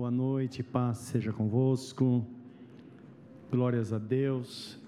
[0.00, 2.26] Boa noite, paz seja convosco.
[3.50, 4.78] Glórias a Deus.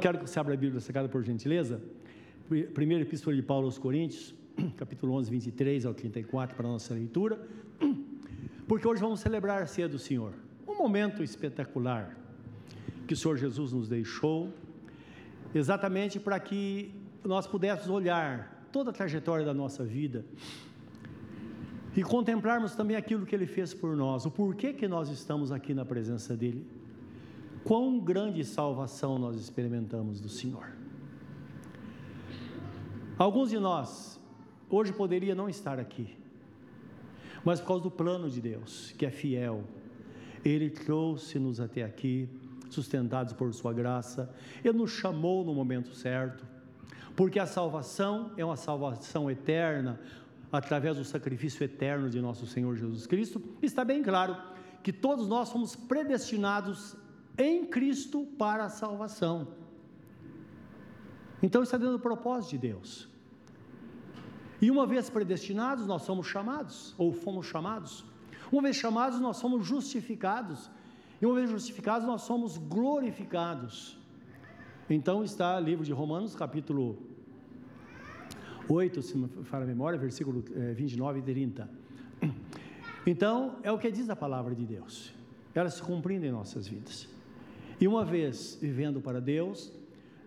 [0.00, 1.82] Quero que você abra a Bíblia sacada por gentileza.
[2.72, 4.32] Primeira Epístola de Paulo aos Coríntios,
[4.78, 7.44] capítulo 11, 23 ao 34 para a nossa leitura.
[8.68, 10.34] Porque hoje vamos celebrar a ceia do Senhor.
[10.68, 12.16] Um momento espetacular
[13.08, 14.54] que o Senhor Jesus nos deixou,
[15.52, 16.94] exatamente para que
[17.24, 20.24] nós pudéssemos olhar toda a trajetória da nossa vida
[21.96, 25.74] e contemplarmos também aquilo que Ele fez por nós, o porquê que nós estamos aqui
[25.74, 26.66] na presença dEle,
[27.64, 30.70] quão grande salvação nós experimentamos do Senhor.
[33.18, 34.18] Alguns de nós,
[34.68, 36.16] hoje poderia não estar aqui,
[37.44, 39.64] mas por causa do plano de Deus, que é fiel,
[40.44, 42.28] Ele trouxe-nos até aqui,
[42.70, 44.32] sustentados por Sua graça,
[44.64, 46.46] Ele nos chamou no momento certo,
[47.16, 50.00] porque a salvação é uma salvação eterna,
[50.52, 54.36] através do sacrifício eterno de nosso Senhor Jesus Cristo, está bem claro
[54.82, 56.96] que todos nós somos predestinados
[57.38, 59.48] em Cristo para a salvação.
[61.42, 63.08] Então está dentro do propósito de Deus.
[64.60, 68.04] E uma vez predestinados, nós somos chamados, ou fomos chamados.
[68.52, 70.70] Uma vez chamados, nós somos justificados.
[71.20, 73.98] E uma vez justificados, nós somos glorificados.
[74.88, 77.09] Então está livro de Romanos, capítulo
[78.72, 81.68] 8, se me fala a memória, versículo 29 e 30.
[83.06, 85.12] Então, é o que diz a palavra de Deus.
[85.54, 87.08] Ela se cumprindo em nossas vidas.
[87.80, 89.72] E uma vez vivendo para Deus,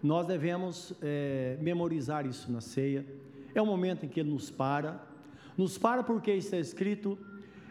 [0.02, 3.06] nós devemos é, memorizar isso na ceia.
[3.54, 5.02] É o momento em que Ele nos para.
[5.58, 7.18] Nos para porque está escrito: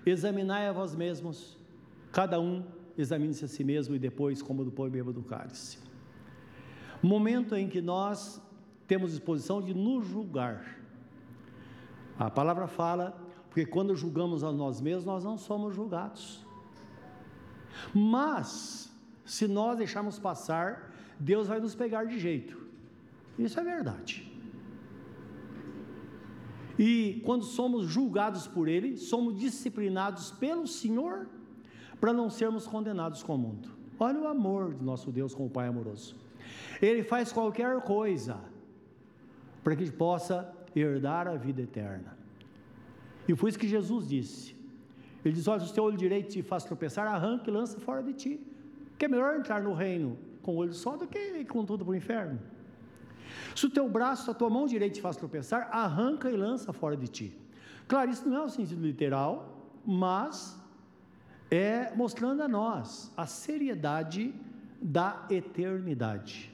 [0.06, 1.58] examinai a vós mesmos,
[2.12, 2.64] cada um
[2.96, 5.78] examine-se a si mesmo e depois como do pão e beba do cálice.
[7.02, 8.40] Momento em que nós
[8.92, 10.78] temos disposição de nos julgar.
[12.18, 13.16] A palavra fala,
[13.48, 16.44] porque quando julgamos a nós mesmos, nós não somos julgados.
[17.94, 22.54] Mas, se nós deixarmos passar, Deus vai nos pegar de jeito.
[23.38, 24.30] Isso é verdade.
[26.78, 31.30] E quando somos julgados por Ele, somos disciplinados pelo Senhor
[31.98, 33.70] para não sermos condenados com o mundo.
[33.98, 36.14] Olha o amor do nosso Deus com o Pai amoroso.
[36.82, 38.51] Ele faz qualquer coisa
[39.62, 42.16] para que a gente possa herdar a vida eterna.
[43.28, 44.56] E foi isso que Jesus disse.
[45.24, 48.02] Ele diz: Olha, se o teu olho direito te faz tropeçar, arranca e lança fora
[48.02, 48.40] de ti.
[48.98, 51.92] Que é melhor entrar no reino com o olho só do que com tudo para
[51.92, 52.40] o inferno.
[53.54, 56.96] Se o teu braço, a tua mão direita te faz tropeçar, arranca e lança fora
[56.96, 57.38] de ti.
[57.86, 60.58] Claro, isso não é o sentido literal, mas
[61.50, 64.34] é mostrando a nós a seriedade
[64.80, 66.51] da eternidade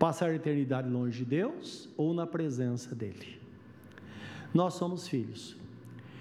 [0.00, 3.38] passar a eternidade longe de Deus ou na presença dEle.
[4.54, 5.58] Nós somos filhos.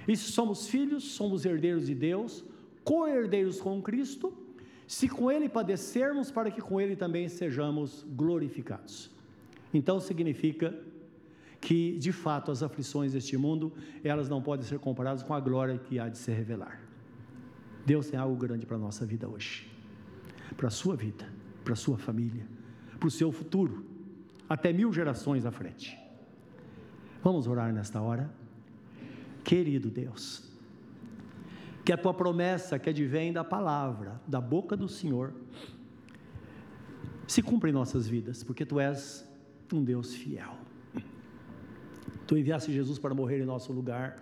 [0.06, 2.44] E se somos filhos, somos herdeiros de Deus,
[2.84, 4.34] co-herdeiros com Cristo,
[4.86, 9.10] se com Ele padecermos, para que com Ele também sejamos glorificados.
[9.74, 10.78] Então significa
[11.62, 13.72] que, de fato, as aflições deste mundo,
[14.04, 16.82] elas não podem ser comparadas com a glória que há de se revelar.
[17.86, 19.72] Deus tem algo grande para a nossa vida hoje,
[20.58, 21.26] para a sua vida,
[21.64, 22.59] para a sua família
[23.00, 23.86] para o seu futuro,
[24.48, 25.98] até mil gerações à frente.
[27.24, 28.30] Vamos orar nesta hora?
[29.44, 30.50] Querido Deus,
[31.86, 35.34] que a tua promessa que advém da palavra, da boca do Senhor,
[37.28, 39.28] se cumpra em nossas vidas, porque tu és
[39.74, 40.58] um Deus fiel.
[42.26, 44.20] Tu enviaste Jesus para morrer em nosso lugar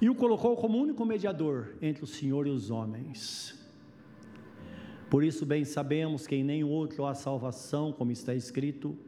[0.00, 3.63] e o colocou como único mediador entre o Senhor e os homens.
[5.14, 8.98] Por isso, bem sabemos que em nenhum outro há salvação, como está escrito.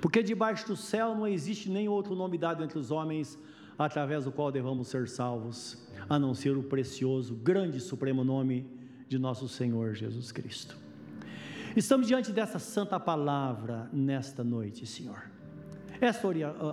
[0.00, 3.36] Porque debaixo do céu não existe nenhum outro nome dado entre os homens
[3.76, 8.64] através do qual devamos ser salvos, a não ser o precioso, grande e supremo nome
[9.08, 10.76] de nosso Senhor Jesus Cristo.
[11.74, 15.32] Estamos diante dessa santa palavra nesta noite, Senhor.
[16.00, 16.28] Esta,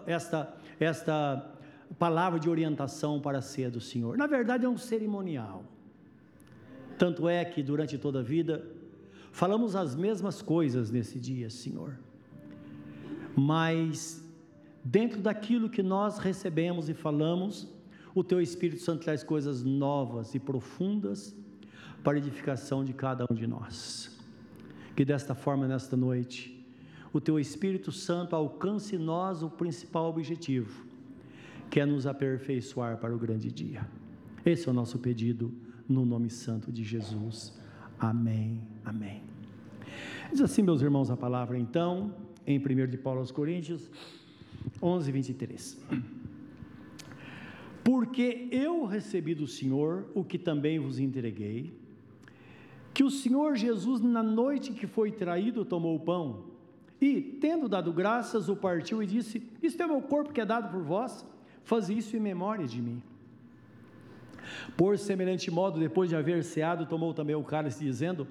[0.05, 1.51] esta, esta
[1.97, 5.63] palavra de orientação para a ceia do Senhor, na verdade é um cerimonial
[6.97, 8.65] tanto é que durante toda a vida
[9.31, 11.97] falamos as mesmas coisas nesse dia, Senhor.
[13.35, 14.23] Mas
[14.83, 17.67] dentro daquilo que nós recebemos e falamos,
[18.15, 21.35] o teu Espírito Santo traz coisas novas e profundas
[22.03, 24.17] para a edificação de cada um de nós.
[24.95, 26.65] Que desta forma, nesta noite,
[27.13, 30.83] o teu Espírito Santo alcance em nós o principal objetivo,
[31.69, 33.87] que é nos aperfeiçoar para o grande dia.
[34.43, 35.53] Esse é o nosso pedido
[35.87, 37.57] no nome santo de Jesus.
[37.99, 38.61] Amém.
[38.83, 39.23] Amém.
[40.31, 42.13] Diz assim, meus irmãos, a palavra então,
[42.45, 43.89] em 1 de Paulo aos Coríntios
[44.81, 45.81] 11, 23.
[47.83, 51.73] Porque eu recebi do Senhor o que também vos entreguei,
[52.93, 56.45] que o Senhor Jesus, na noite que foi traído, tomou o pão
[56.99, 60.71] e, tendo dado graças, o partiu e disse: Isto é meu corpo que é dado
[60.71, 61.25] por vós,
[61.63, 63.01] faz isso em memória de mim.
[64.75, 68.27] Por semelhante modo, depois de haver ceado, tomou também o cálice, dizendo: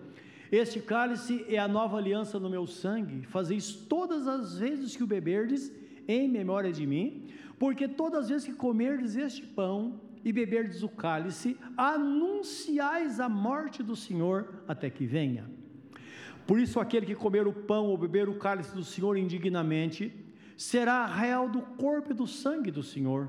[0.51, 5.07] Este cálice é a nova aliança no meu sangue, fazeis todas as vezes que o
[5.07, 5.73] beberdes
[6.09, 7.27] em memória de mim,
[7.59, 13.83] porque todas as vezes que comerdes este pão e beberdes o cálice, anunciais a morte
[13.83, 15.49] do Senhor até que venha.
[16.47, 20.13] Por isso, aquele que comer o pão ou beber o cálice do Senhor indignamente,
[20.57, 23.29] será réu do corpo e do sangue do Senhor.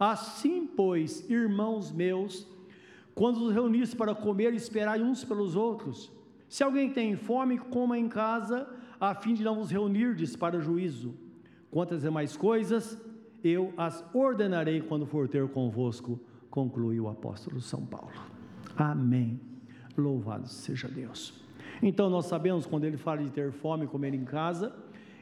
[0.00, 2.48] Assim, pois, irmãos meus,
[3.14, 6.10] quando os reunis para comer, esperai uns pelos outros.
[6.48, 8.66] Se alguém tem fome, coma em casa,
[8.98, 11.14] a fim de não vos reunirdes para juízo.
[11.70, 12.98] Quantas demais coisas,
[13.44, 16.18] eu as ordenarei quando for ter convosco,
[16.48, 18.14] conclui o apóstolo São Paulo.
[18.78, 19.38] Amém.
[19.98, 21.34] Louvado seja Deus.
[21.82, 24.74] Então, nós sabemos quando ele fala de ter fome e comer em casa,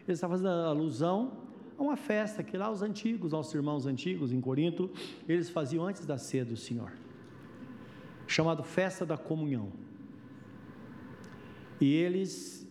[0.04, 1.47] ele está fazendo alusão
[1.78, 4.90] uma festa que lá os antigos, nossos irmãos antigos em Corinto,
[5.28, 6.92] eles faziam antes da ceia do Senhor,
[8.26, 9.72] chamado festa da comunhão.
[11.80, 12.66] E eles,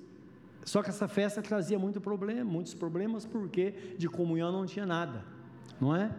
[0.65, 5.23] só que essa festa trazia muito problema, muitos problemas, porque de comunhão não tinha nada,
[5.79, 6.13] não é?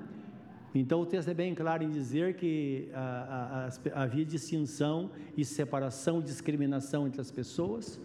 [0.75, 5.45] Então o texto é bem claro em dizer que a, a, a, havia distinção e
[5.45, 8.01] separação, discriminação entre as pessoas,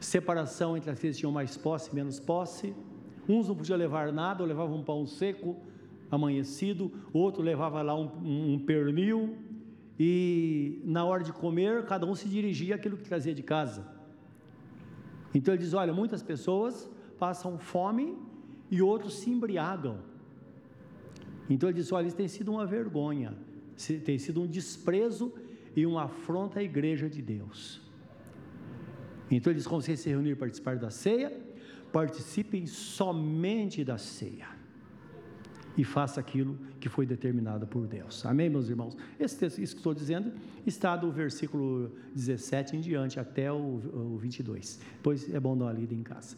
[0.00, 2.74] separação entre aqueles que tinham mais posse e menos posse,
[3.28, 5.56] Uns não podiam levar nada, levavam um pão seco
[6.10, 9.36] amanhecido, outro levava lá um, um, um pernil,
[9.98, 13.86] e na hora de comer, cada um se dirigia àquilo que trazia de casa.
[15.34, 18.16] Então ele diz: olha, muitas pessoas passam fome
[18.70, 19.98] e outros se embriagam.
[21.48, 23.36] Então ele diz: olha, isso tem sido uma vergonha,
[24.04, 25.32] tem sido um desprezo
[25.76, 27.80] e uma afronta à igreja de Deus.
[29.30, 31.32] Então ele diz: como vocês se reunir para participar da ceia,
[31.94, 34.48] participem somente da ceia
[35.76, 38.26] e faça aquilo que foi determinado por Deus.
[38.26, 38.96] Amém, meus irmãos?
[39.18, 40.32] Esse texto, isso que estou dizendo,
[40.66, 43.80] está do versículo 17 em diante até o,
[44.14, 44.80] o 22.
[45.04, 46.36] Pois é bom dar uma lida em casa.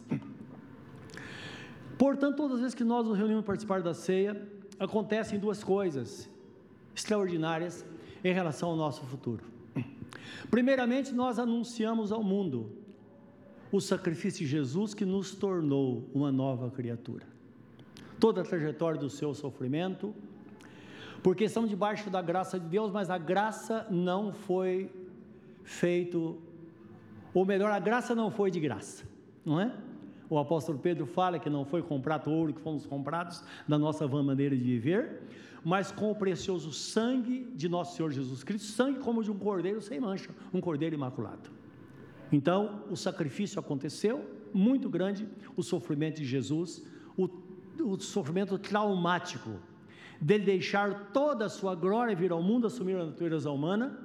[1.97, 4.39] Portanto, todas as vezes que nós nos reunimos para participar da ceia,
[4.79, 6.29] acontecem duas coisas
[6.95, 7.83] extraordinárias
[8.23, 9.43] em relação ao nosso futuro.
[10.51, 12.86] Primeiramente, nós anunciamos ao mundo
[13.71, 17.25] o sacrifício de Jesus que nos tornou uma nova criatura.
[18.19, 20.13] Toda a trajetória do seu sofrimento,
[21.21, 24.89] porque estamos debaixo da graça de Deus, mas a graça não foi
[25.63, 26.37] feito,
[27.33, 29.03] ou melhor, a graça não foi de graça,
[29.45, 29.73] não é?
[30.29, 34.23] O apóstolo Pedro fala que não foi comprado ouro que fomos comprados da nossa vã
[34.23, 35.21] maneira de viver,
[35.63, 39.81] mas com o precioso sangue de nosso Senhor Jesus Cristo, sangue como de um cordeiro
[39.81, 41.56] sem mancha, um cordeiro imaculado.
[42.31, 46.85] Então, o sacrifício aconteceu, muito grande, o sofrimento de Jesus,
[47.17, 47.29] o,
[47.83, 49.51] o sofrimento traumático,
[50.19, 53.97] dele deixar toda a sua glória vir ao mundo, assumir a natureza humana,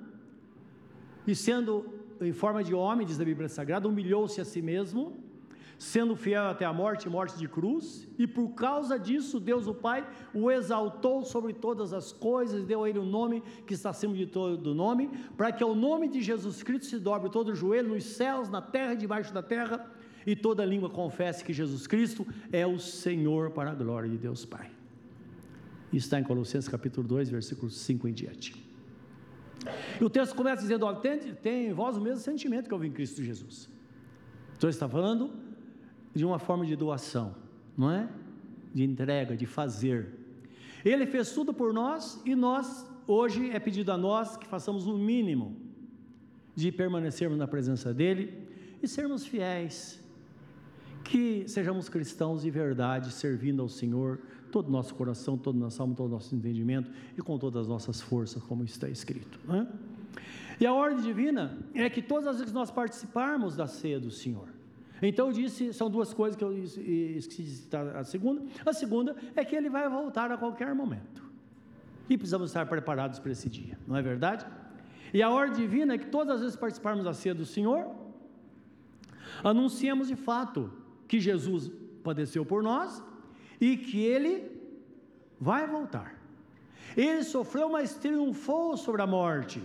[1.26, 1.87] e sendo
[2.21, 5.22] em forma de homem, diz a Bíblia Sagrada, humilhou-se a si mesmo,
[5.79, 10.07] sendo fiel até a morte, morte de cruz, e por causa disso, Deus o Pai
[10.33, 14.14] o exaltou sobre todas as coisas, deu a ele o um nome que está acima
[14.14, 17.88] de todo nome, para que ao nome de Jesus Cristo se dobre todo o joelho
[17.88, 19.91] nos céus, na terra e debaixo da terra,
[20.26, 24.45] e toda língua confesse que Jesus Cristo é o Senhor para a glória de Deus
[24.45, 24.71] Pai.
[25.93, 28.73] Está em Colossenses capítulo 2, versículos 5 em diante.
[30.00, 32.79] E o texto começa dizendo: olha, tem, tem em vós o mesmo sentimento que eu
[32.79, 33.69] vi em Cristo Jesus.
[34.57, 35.33] Então ele está falando
[36.14, 37.35] de uma forma de doação,
[37.76, 38.09] não é?
[38.75, 40.19] De entrega, de fazer.
[40.85, 44.99] Ele fez tudo por nós e nós, hoje, é pedido a nós que façamos o
[44.99, 45.57] mínimo
[46.54, 48.33] de permanecermos na presença dEle
[48.83, 50.00] e sermos fiéis.
[51.04, 55.81] Que sejamos cristãos de verdade, servindo ao Senhor, todo o nosso coração, todo o nosso
[55.81, 59.40] alma, todo o nosso entendimento e com todas as nossas forças, como está escrito.
[59.47, 59.69] Não é?
[60.61, 64.11] E a ordem divina é que todas as vezes que nós participarmos da ceia do
[64.11, 64.49] Senhor,
[65.09, 68.42] então eu disse, são duas coisas que eu esqueci de citar a segunda.
[68.64, 71.23] A segunda é que ele vai voltar a qualquer momento.
[72.09, 74.47] E precisamos estar preparados para esse dia, não é verdade?
[75.12, 77.90] E a ordem divina é que todas as vezes participarmos da ceia do Senhor,
[79.42, 80.73] anunciemos de fato
[81.09, 81.71] que Jesus
[82.02, 83.02] padeceu por nós
[83.61, 84.50] e que ele
[85.40, 86.14] vai voltar.
[86.97, 89.62] Ele sofreu, mas triunfou sobre a morte,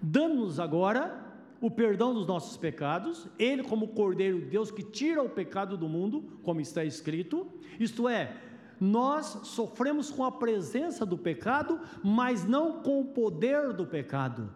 [0.00, 1.27] dando-nos agora
[1.60, 5.88] o perdão dos nossos pecados, ele como Cordeiro de Deus que tira o pecado do
[5.88, 7.46] mundo, como está escrito,
[7.80, 8.36] isto é,
[8.80, 14.50] nós sofremos com a presença do pecado, mas não com o poder do pecado,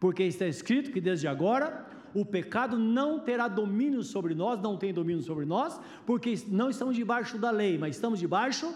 [0.00, 4.92] porque está escrito que desde agora o pecado não terá domínio sobre nós, não tem
[4.92, 8.74] domínio sobre nós, porque não estamos debaixo da lei, mas estamos debaixo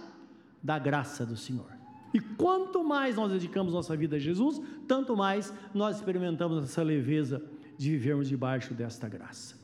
[0.62, 1.76] da graça do Senhor.
[2.14, 7.42] E quanto mais nós dedicamos nossa vida a Jesus, tanto mais nós experimentamos essa leveza
[7.76, 9.54] de vivermos debaixo desta graça.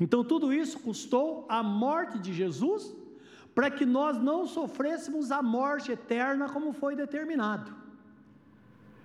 [0.00, 2.94] Então, tudo isso custou a morte de Jesus,
[3.54, 7.74] para que nós não sofrêssemos a morte eterna como foi determinado.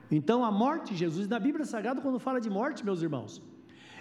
[0.09, 3.41] Então, a morte de Jesus, na Bíblia Sagrada, quando fala de morte, meus irmãos,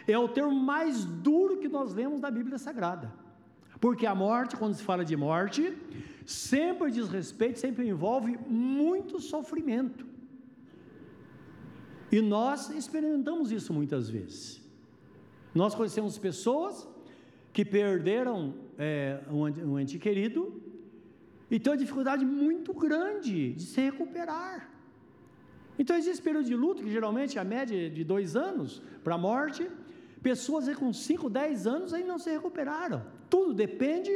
[0.07, 3.13] é o termo mais duro que nós lemos na Bíblia Sagrada.
[3.81, 5.77] Porque a morte, quando se fala de morte,
[6.25, 10.14] sempre diz respeito, sempre envolve muito sofrimento.
[12.17, 14.63] E nós experimentamos isso muitas vezes.
[15.53, 16.87] Nós conhecemos pessoas
[17.53, 20.63] que perderam é, um, ente querido
[21.51, 24.71] e têm uma dificuldade muito grande de se recuperar.
[25.77, 29.19] Então existe período de luto, que geralmente é a média de dois anos para a
[29.19, 29.69] morte.
[30.23, 33.05] Pessoas com 5, 10 anos aí não se recuperaram.
[33.29, 34.15] Tudo depende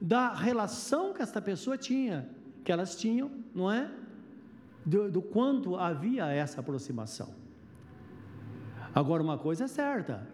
[0.00, 2.30] da relação que esta pessoa tinha,
[2.62, 3.90] que elas tinham, não é?
[4.84, 7.34] Do, do quanto havia essa aproximação.
[8.94, 10.28] Agora, uma coisa é certa,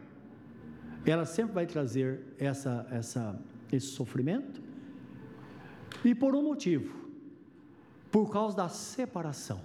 [1.04, 3.38] ela sempre vai trazer essa, essa,
[3.70, 4.60] esse sofrimento,
[6.04, 6.98] e por um motivo,
[8.10, 9.60] por causa da separação.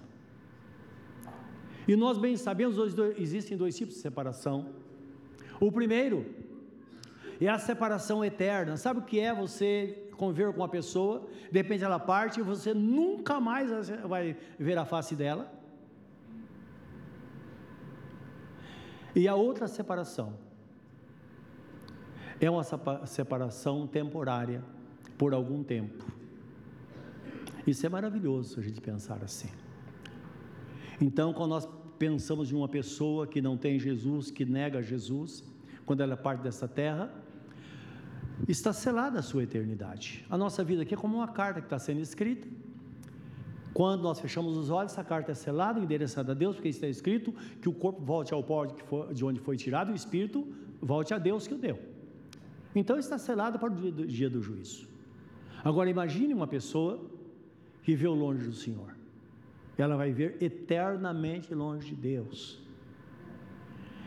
[1.88, 4.70] E nós bem sabemos, hoje existem dois tipos de separação.
[5.60, 6.26] O primeiro
[7.42, 8.78] é a separação eterna.
[8.78, 12.74] Sabe o que é você conviver com uma pessoa, de repente ela parte e você
[12.74, 15.52] nunca mais vai ver a face dela?
[19.16, 20.34] E a outra separação
[22.40, 22.64] é uma
[23.06, 24.64] separação temporária,
[25.18, 26.04] por algum tempo.
[27.66, 29.50] Isso é maravilhoso a gente pensar assim.
[31.00, 31.68] Então, quando nós
[31.98, 35.44] pensamos em uma pessoa que não tem Jesus, que nega Jesus,
[35.86, 37.14] quando ela parte dessa terra,
[38.48, 40.26] está selada a sua eternidade.
[40.30, 42.48] A nossa vida aqui é como uma carta que está sendo escrita.
[43.74, 47.34] Quando nós fechamos os olhos, essa carta é selada, endereçada a Deus, porque está escrito
[47.62, 48.66] que o corpo volte ao pó
[49.12, 50.48] de onde foi tirado e o espírito
[50.80, 51.80] volte a Deus que o deu.
[52.76, 54.88] Então está selada para o dia do juízo.
[55.64, 57.00] Agora imagine uma pessoa
[57.82, 58.96] que viveu longe do Senhor.
[59.78, 62.62] Ela vai viver eternamente longe de Deus.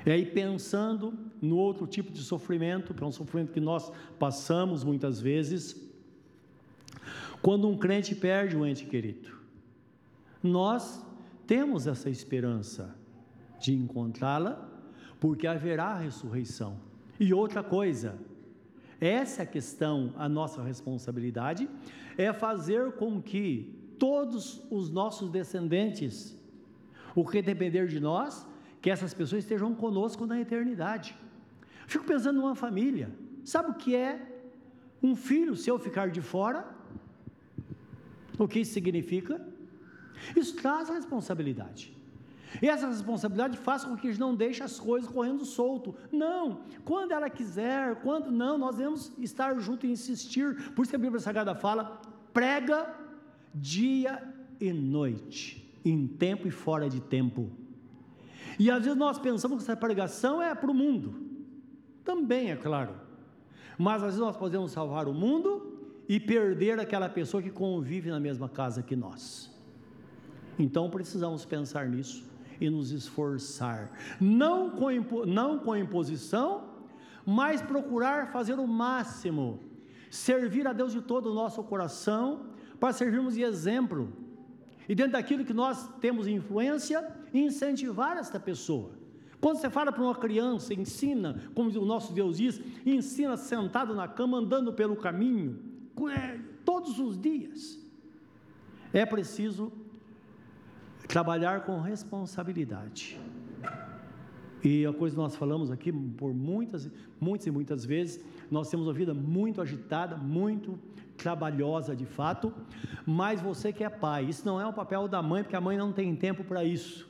[0.05, 4.83] E aí pensando no outro tipo de sofrimento, que é um sofrimento que nós passamos
[4.85, 5.85] muitas vezes,
[7.43, 9.31] quando um crente perde um ente querido.
[10.43, 11.05] Nós
[11.47, 12.95] temos essa esperança
[13.61, 14.69] de encontrá-la,
[15.21, 16.77] porque haverá ressurreição.
[17.19, 18.19] E outra coisa,
[19.01, 21.69] essa é questão, a nossa responsabilidade,
[22.17, 26.37] é fazer com que todos os nossos descendentes,
[27.15, 28.47] o que depender de nós,
[28.81, 31.17] que essas pessoas estejam conosco na eternidade.
[31.87, 33.11] Fico pensando numa família.
[33.45, 34.21] Sabe o que é
[35.03, 36.67] um filho seu ficar de fora?
[38.39, 39.41] O que isso significa?
[40.35, 41.95] Isso traz responsabilidade.
[42.63, 45.95] E essa responsabilidade faz com que a gente não deixe as coisas correndo solto.
[46.11, 50.73] Não, quando ela quiser, quando não, nós devemos estar juntos e insistir.
[50.73, 52.01] Por isso que a Bíblia Sagrada fala:
[52.33, 52.95] prega
[53.55, 54.23] dia
[54.61, 57.51] e noite, em tempo e fora de tempo.
[58.59, 61.26] E às vezes nós pensamos que essa pregação é para o mundo.
[62.07, 62.95] Também é claro.
[63.77, 65.77] Mas às vezes nós podemos salvar o mundo
[66.09, 69.53] e perder aquela pessoa que convive na mesma casa que nós.
[70.59, 72.25] Então precisamos pensar nisso
[72.59, 74.89] e nos esforçar, não com,
[75.27, 76.65] não com imposição,
[77.27, 79.61] mas procurar fazer o máximo,
[80.09, 82.47] servir a Deus de todo o nosso coração,
[82.81, 84.11] para servirmos de exemplo
[84.89, 88.96] e dentro daquilo que nós temos influência, incentivar esta pessoa.
[89.41, 94.09] Quando você fala para uma criança, ensina, como o nosso Deus diz, ensina sentado na
[94.09, 95.59] cama, andando pelo caminho,
[96.11, 97.79] é, todos os dias.
[98.93, 99.73] É preciso
[101.07, 103.19] trabalhar com responsabilidade.
[104.65, 106.91] E a coisa que nós falamos aqui por muitas,
[107.21, 110.79] muitas e muitas vezes, nós temos uma vida muito agitada, muito
[111.17, 112.53] trabalhosa de fato,
[113.05, 115.77] mas você que é pai, isso não é o papel da mãe, porque a mãe
[115.77, 117.09] não tem tempo para isso.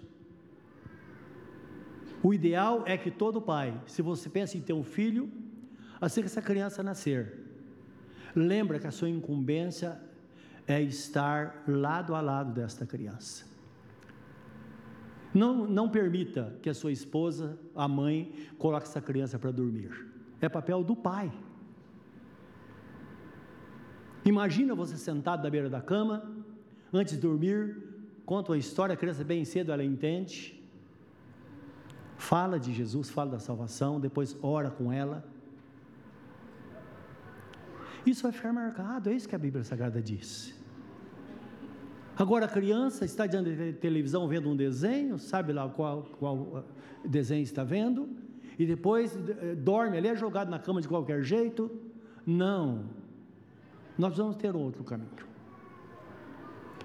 [2.26, 5.30] O ideal é que todo pai, se você pensa em ter um filho,
[6.00, 7.38] assim que essa criança nascer,
[8.34, 9.96] lembra que a sua incumbência
[10.66, 13.44] é estar lado a lado desta criança.
[15.32, 19.92] Não, não permita que a sua esposa, a mãe, coloque essa criança para dormir.
[20.40, 21.32] É papel do pai.
[24.24, 26.28] Imagina você sentado na beira da cama,
[26.92, 27.76] antes de dormir,
[28.24, 30.55] conta a história, a criança bem cedo ela entende.
[32.16, 35.24] Fala de Jesus, fala da salvação, depois ora com ela.
[38.06, 40.54] Isso vai ficar marcado, é isso que a Bíblia Sagrada diz.
[42.16, 46.64] Agora a criança está diante da televisão vendo um desenho, sabe lá qual, qual
[47.04, 48.08] eh, desenho está vendo,
[48.58, 51.70] e depois eh, dorme ali, é jogado na cama de qualquer jeito.
[52.24, 52.86] Não.
[53.98, 55.10] Nós vamos ter outro caminho.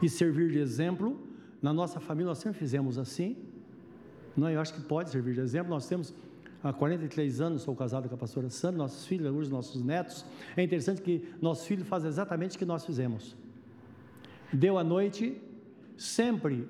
[0.01, 1.17] E servir de exemplo,
[1.61, 3.37] na nossa família nós sempre fizemos assim.
[4.35, 5.69] Não, eu acho que pode servir de exemplo.
[5.69, 6.13] Nós temos
[6.63, 10.25] há 43 anos, sou casado com a pastora Sandra, nossos filhos, os nossos netos.
[10.55, 13.35] É interessante que nossos filhos fazem exatamente o que nós fizemos
[14.53, 15.41] deu a noite,
[15.97, 16.67] sempre,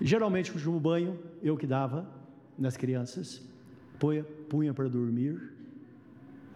[0.00, 2.08] geralmente o banho, eu que dava
[2.56, 3.42] nas crianças,
[3.98, 5.52] punha, punha para dormir,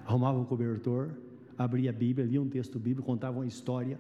[0.07, 1.11] arrumava o cobertor,
[1.59, 3.99] abria a Bíblia, lia um texto bíblico, contava uma história,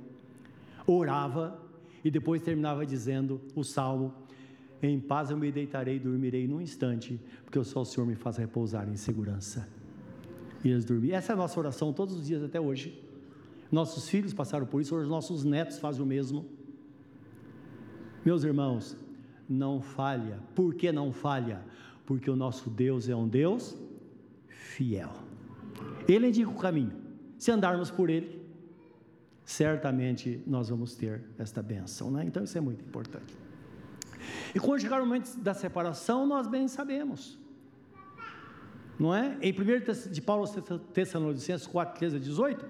[0.86, 1.60] orava
[2.04, 4.14] e depois terminava dizendo o salmo:
[4.86, 8.36] Em paz eu me deitarei e dormirei num instante, porque só o Senhor me faz
[8.36, 9.66] repousar em segurança.
[10.62, 11.16] E eles dormiam.
[11.16, 13.02] Essa é a nossa oração todos os dias até hoje.
[13.72, 16.44] Nossos filhos passaram por isso, hoje nossos netos fazem o mesmo.
[18.24, 18.94] Meus irmãos,
[19.48, 20.38] não falha.
[20.54, 21.62] Por que não falha?
[22.04, 23.76] Porque o nosso Deus é um Deus
[24.48, 25.12] fiel.
[26.06, 26.92] Ele indica o caminho.
[27.38, 28.38] Se andarmos por ele,
[29.44, 32.24] certamente nós vamos ter esta benção, né?
[32.26, 33.34] Então isso é muito importante.
[34.54, 37.38] E quando chegar o momento da separação, nós bem sabemos.
[38.98, 39.36] Não é?
[39.42, 40.46] Em 1 de Paulo
[40.92, 42.66] Tessalonicenses 4, 13 a 18,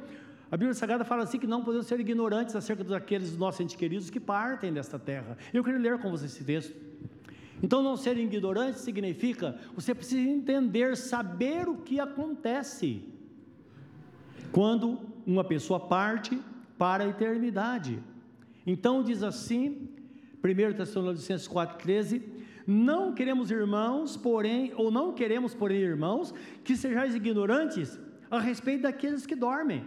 [0.51, 4.09] a Bíblia Sagrada fala assim que não podemos ser ignorantes acerca daqueles nossos entes queridos
[4.09, 5.37] que partem desta terra.
[5.53, 6.75] Eu quero ler com vocês esse texto.
[7.63, 13.03] Então, não ser ignorante significa você precisa entender, saber o que acontece
[14.53, 16.41] quando uma pessoa parte
[16.79, 18.03] para a eternidade.
[18.67, 19.89] Então, diz assim,
[20.45, 22.23] 1 Tessalonicenses 4,13:
[22.67, 27.99] Não queremos irmãos, porém, ou não queremos, porém, irmãos, que sejais ignorantes
[28.31, 29.85] a respeito daqueles que dormem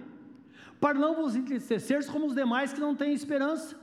[0.80, 3.76] para não vos entristeceres como os demais que não têm esperança.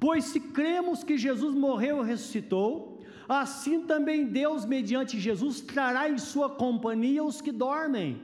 [0.00, 6.18] Pois se cremos que Jesus morreu e ressuscitou, assim também Deus, mediante Jesus, trará em
[6.18, 8.22] sua companhia os que dormem.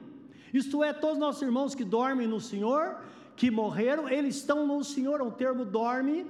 [0.53, 3.01] Isto é, todos nossos irmãos que dormem no Senhor,
[3.37, 6.25] que morreram, eles estão no Senhor, é termo dorme,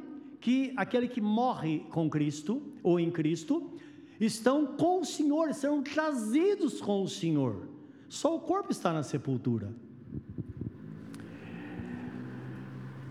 [0.45, 3.73] que aquele que morre com Cristo, ou em Cristo,
[4.21, 7.67] estão com o Senhor, serão trazidos com o Senhor.
[8.11, 9.75] Só o corpo está na sepultura.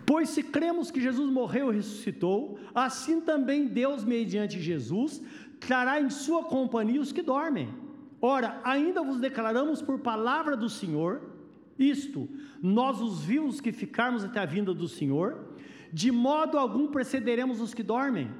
[0.06, 5.20] Pois se cremos que Jesus morreu e ressuscitou, assim também Deus, mediante Jesus,
[5.60, 7.74] trará em sua companhia os que dormem.
[8.22, 11.20] Ora, ainda vos declaramos por palavra do Senhor,
[11.80, 12.30] isto,
[12.62, 15.53] nós os vivos que ficarmos até a vinda do Senhor,
[15.94, 18.32] de modo algum precederemos os que dormem.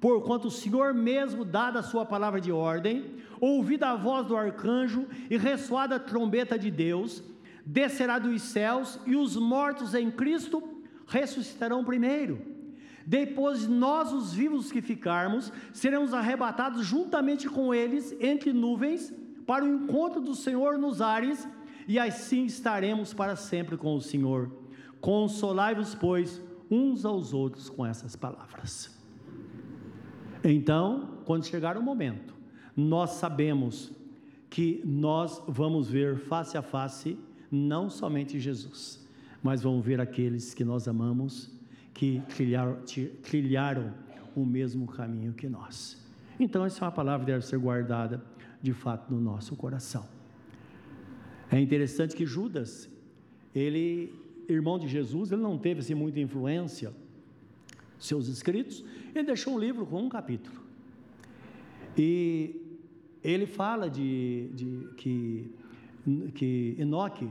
[0.00, 5.06] Porquanto o Senhor mesmo, dada a sua palavra de ordem, ouvida a voz do arcanjo
[5.28, 7.22] e ressoada a trombeta de Deus,
[7.66, 10.62] descerá dos céus e os mortos em Cristo
[11.06, 12.40] ressuscitarão primeiro.
[13.04, 19.12] Depois nós, os vivos que ficarmos, seremos arrebatados juntamente com eles entre nuvens
[19.44, 21.48] para o encontro do Senhor nos ares,
[21.88, 24.52] e assim estaremos para sempre com o Senhor.
[25.00, 26.40] Consolai-vos, pois,
[26.72, 28.98] uns aos outros com essas palavras.
[30.42, 32.34] Então, quando chegar o momento,
[32.74, 33.92] nós sabemos
[34.48, 37.18] que nós vamos ver face a face
[37.50, 39.06] não somente Jesus,
[39.42, 41.50] mas vão ver aqueles que nós amamos,
[41.92, 42.78] que trilharam,
[43.22, 43.92] trilharam
[44.34, 46.02] o mesmo caminho que nós.
[46.40, 48.24] Então, essa é uma palavra que deve ser guardada
[48.62, 50.08] de fato no nosso coração.
[51.50, 52.88] É interessante que Judas,
[53.54, 54.14] ele,
[54.48, 56.92] irmão de Jesus, ele não teve assim, muita influência,
[57.98, 60.60] seus escritos, ele deixou um livro com um capítulo.
[61.96, 62.56] E
[63.22, 65.54] ele fala de, de que,
[66.34, 67.28] que Enoque,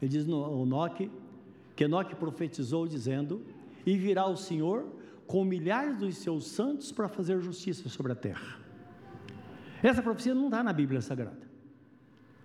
[0.00, 1.10] ele diz no Enoque,
[1.76, 3.42] que Enoque profetizou dizendo:
[3.84, 4.86] E virá o Senhor
[5.26, 8.58] com milhares dos seus santos para fazer justiça sobre a terra.
[9.82, 11.48] Essa profecia não está na Bíblia Sagrada.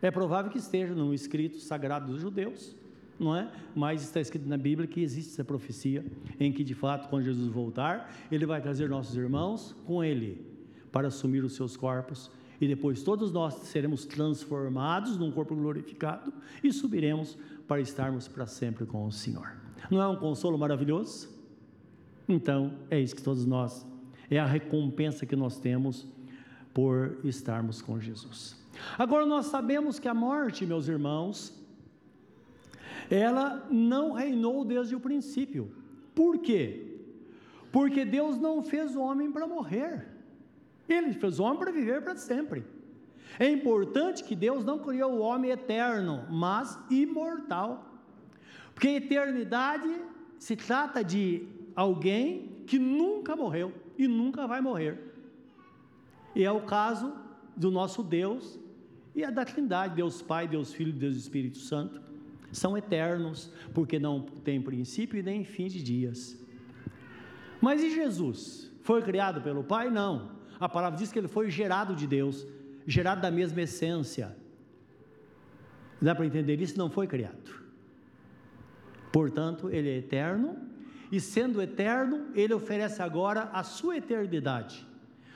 [0.01, 2.75] É provável que esteja num escrito sagrado dos judeus,
[3.19, 3.49] não é?
[3.75, 6.05] Mas está escrito na Bíblia que existe essa profecia
[6.39, 10.45] em que, de fato, quando Jesus voltar, ele vai trazer nossos irmãos com ele
[10.91, 16.71] para assumir os seus corpos e depois todos nós seremos transformados num corpo glorificado e
[16.71, 19.53] subiremos para estarmos para sempre com o Senhor.
[19.89, 21.29] Não é um consolo maravilhoso?
[22.27, 23.85] Então, é isso que todos nós,
[24.29, 26.07] é a recompensa que nós temos
[26.73, 28.55] por estarmos com Jesus.
[28.97, 31.53] Agora, nós sabemos que a morte, meus irmãos,
[33.09, 35.71] ela não reinou desde o princípio.
[36.13, 36.99] Por quê?
[37.71, 40.07] Porque Deus não fez o homem para morrer.
[40.87, 42.63] Ele fez o homem para viver para sempre.
[43.39, 47.93] É importante que Deus não criou o homem eterno, mas imortal.
[48.73, 49.89] Porque eternidade
[50.39, 55.13] se trata de alguém que nunca morreu e nunca vai morrer.
[56.35, 57.13] E é o caso
[57.55, 58.59] do nosso Deus
[59.13, 62.01] e a da Trindade, Deus Pai, Deus Filho, Deus Espírito Santo.
[62.55, 66.41] São eternos, porque não tem princípio e nem fim de dias.
[67.59, 68.71] Mas e Jesus?
[68.81, 69.89] Foi criado pelo Pai?
[69.89, 70.31] Não.
[70.57, 72.47] A palavra diz que ele foi gerado de Deus,
[72.87, 74.37] gerado da mesma essência.
[76.01, 76.77] Dá para entender isso?
[76.77, 77.51] Não foi criado.
[79.11, 80.57] Portanto, ele é eterno,
[81.11, 84.87] e sendo eterno, ele oferece agora a sua eternidade.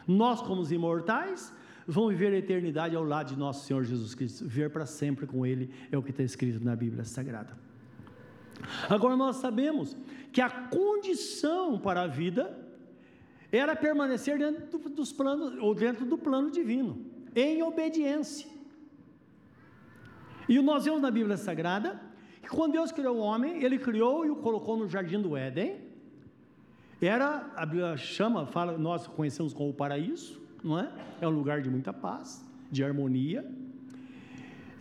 [0.08, 1.54] Nós, como os imortais,
[1.90, 5.46] vamos viver a eternidade ao lado de nosso Senhor Jesus Cristo, viver para sempre com
[5.46, 7.58] Ele, é o que está escrito na Bíblia Sagrada.
[8.88, 9.98] Agora nós sabemos
[10.32, 12.58] que a condição para a vida
[13.52, 17.04] era permanecer dentro dos planos, ou dentro do plano divino,
[17.36, 18.48] em obediência.
[20.48, 22.00] E nós vemos na Bíblia Sagrada
[22.42, 25.82] que quando Deus criou o homem, ele criou e o colocou no jardim do Éden.
[27.02, 30.92] Era, a Bíblia chama, fala, nós conhecemos como o paraíso, não é?
[31.22, 33.46] É um lugar de muita paz, de harmonia.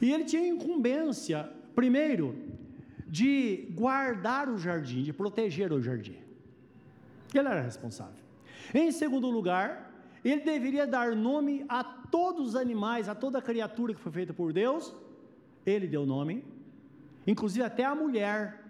[0.01, 2.37] E ele tinha incumbência, primeiro,
[3.07, 6.17] de guardar o jardim, de proteger o jardim.
[7.35, 8.23] Ele era responsável.
[8.75, 9.89] Em segundo lugar,
[10.25, 14.53] ele deveria dar nome a todos os animais, a toda criatura que foi feita por
[14.53, 14.95] Deus.
[15.65, 16.45] Ele deu nome,
[17.27, 18.65] inclusive até a mulher.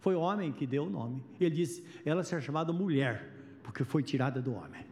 [0.00, 1.24] Foi o homem que deu o nome.
[1.40, 3.28] Ele disse: ela será chamada mulher,
[3.62, 4.87] porque foi tirada do homem.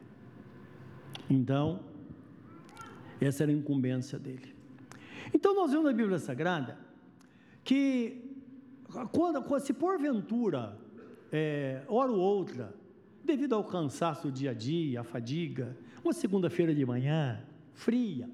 [1.29, 1.81] Então,
[3.21, 4.55] essa era a incumbência dele.
[5.35, 6.79] Então, nós vemos na Bíblia Sagrada
[7.65, 8.23] que,
[9.13, 10.79] quando, se porventura,
[11.33, 12.75] é, hora ou outra,
[13.25, 17.43] devido ao cansaço do dia a dia, a fadiga, uma segunda-feira de manhã,
[17.75, 18.31] fria,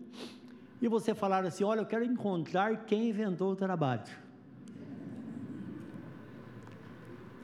[0.80, 4.12] e você falar assim: Olha, eu quero encontrar quem inventou o trabalho.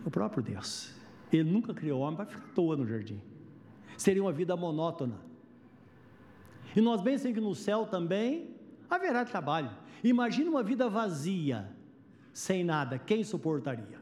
[0.04, 0.92] O próprio Deus.
[1.32, 3.20] Ele nunca criou homem para ficar à toa no jardim.
[3.96, 5.27] Seria uma vida monótona.
[6.74, 8.54] E nós bem sabemos que no céu também
[8.88, 9.70] haverá trabalho.
[10.02, 11.68] Imagine uma vida vazia,
[12.32, 13.98] sem nada, quem suportaria?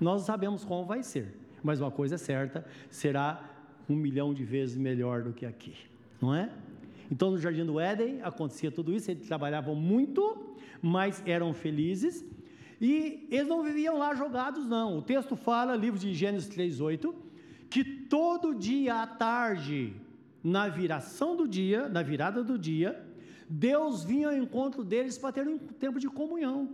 [0.00, 3.48] Nós sabemos como vai ser mas uma coisa é certa: será
[3.88, 5.74] um milhão de vezes melhor do que aqui,
[6.20, 6.50] não é?
[7.10, 12.24] Então, no jardim do Éden acontecia tudo isso, eles trabalhavam muito, mas eram felizes,
[12.80, 14.98] e eles não viviam lá jogados, não.
[14.98, 17.14] O texto fala, livro de Gênesis 3,8,
[17.68, 19.94] que todo dia à tarde,
[20.42, 23.00] na viração do dia, na virada do dia,
[23.48, 26.70] Deus vinha ao encontro deles para ter um tempo de comunhão,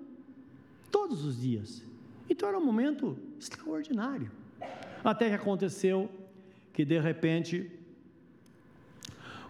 [0.90, 1.82] todos os dias.
[2.30, 4.30] Então era um momento extraordinário.
[5.02, 6.10] Até que aconteceu
[6.72, 7.70] que de repente,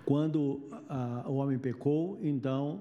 [0.05, 0.61] quando
[1.27, 2.81] o homem pecou, então,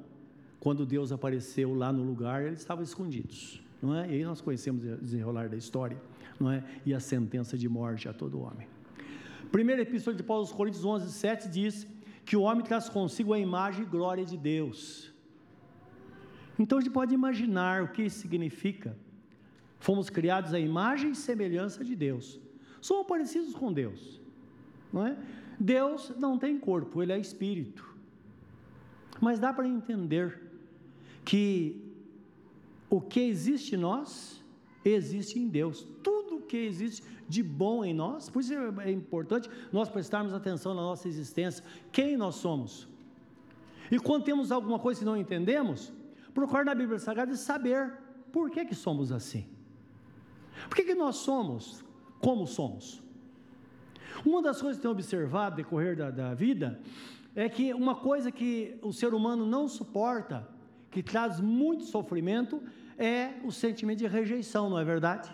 [0.60, 4.08] quando Deus apareceu lá no lugar, eles estavam escondidos, não é?
[4.10, 6.02] E aí nós conhecemos o desenrolar da história,
[6.40, 6.64] não é?
[6.86, 8.68] E a sentença de morte a todo homem.
[9.52, 11.88] Primeira epístola de Paulo aos Coríntios 11, 7 diz
[12.26, 15.14] que o homem traz consigo a imagem e glória de Deus.
[16.60, 18.98] Então a gente pode imaginar o que isso significa.
[19.80, 22.40] Fomos criados à imagem e semelhança de Deus
[22.82, 24.22] somos parecidos com Deus,
[24.92, 25.18] não é?
[25.60, 27.86] Deus não tem corpo, ele é espírito.
[29.20, 30.40] Mas dá para entender
[31.26, 31.82] que
[32.90, 34.44] o que existe em nós
[34.86, 35.86] existe em Deus.
[36.04, 40.82] Tudo que existe de bom em nós, por isso é importante nós prestarmos atenção na
[40.82, 42.88] nossa existência, quem nós somos.
[43.92, 45.94] E quando temos alguma coisa que não entendemos,
[46.34, 47.94] procurar na Bíblia Sagrada e saber
[48.32, 49.48] por que que somos assim.
[50.68, 51.84] Por que, que nós somos
[52.20, 53.02] como somos.
[54.26, 56.80] Uma das coisas que tenho observado no decorrer da, da vida
[57.36, 60.48] é que uma coisa que o ser humano não suporta,
[60.90, 62.62] que traz muito sofrimento,
[62.98, 65.30] é o sentimento de rejeição, não é verdade?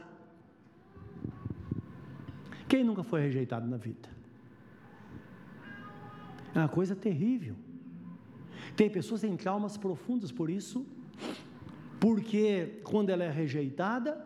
[2.73, 4.09] Quem nunca foi rejeitado na vida?
[6.55, 7.55] É uma coisa terrível.
[8.75, 10.83] Tem pessoas que têm traumas profundos por isso,
[11.99, 14.25] porque quando ela é rejeitada,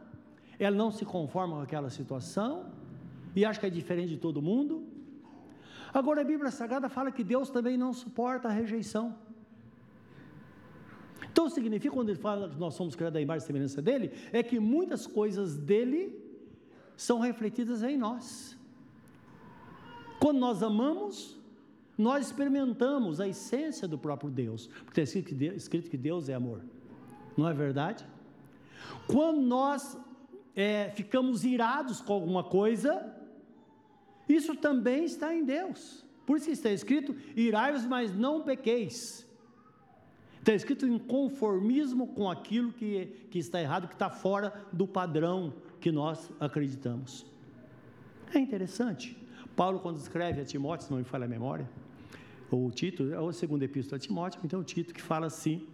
[0.58, 2.72] ela não se conforma com aquela situação
[3.36, 4.82] e acha que é diferente de todo mundo.
[5.94, 9.14] Agora a Bíblia Sagrada fala que Deus também não suporta a rejeição.
[11.30, 14.42] Então significa, quando ele fala que nós somos criados à imagem e semelhança dele, é
[14.42, 16.27] que muitas coisas dele
[16.98, 18.58] são refletidas em nós.
[20.20, 21.38] Quando nós amamos,
[21.98, 25.20] nós experimentamos a essência do próprio Deus, porque está
[25.56, 26.62] escrito que Deus é amor,
[27.38, 28.06] não é verdade?
[29.08, 29.98] Quando nós
[30.56, 33.16] é, ficamos irados com alguma coisa,
[34.28, 36.04] isso também está em Deus.
[36.26, 39.26] Por isso está escrito: irai-vos, mas não pequeis.
[40.40, 45.54] Está escrito em conformismo com aquilo que, que está errado, que está fora do padrão
[45.80, 47.26] que nós acreditamos.
[48.34, 49.18] É interessante.
[49.56, 51.70] Paulo, quando escreve a Timóteo, se não me falha a memória,
[52.52, 55.68] ou Tito, é o segundo epístola a Timóteo, então o Tito que fala assim,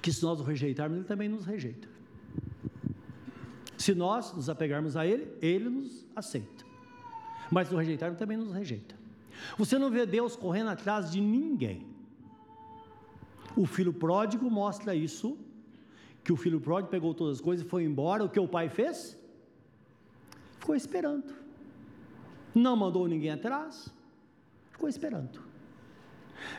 [0.00, 1.88] que se nós o rejeitarmos, ele também nos rejeita.
[3.76, 6.64] Se nós nos apegarmos a ele, ele nos aceita.
[7.50, 8.94] Mas se o rejeitarmos, também nos rejeita.
[9.58, 11.86] Você não vê Deus correndo atrás de ninguém.
[13.56, 15.36] O filho pródigo mostra isso,
[16.24, 18.24] que o filho pródigo pegou todas as coisas e foi embora.
[18.24, 19.18] O que o pai fez?
[20.58, 21.34] Ficou esperando.
[22.54, 23.92] Não mandou ninguém atrás,
[24.70, 25.40] ficou esperando.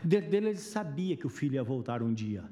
[0.04, 2.44] Dentro dele ele sabia que o filho ia voltar um dia.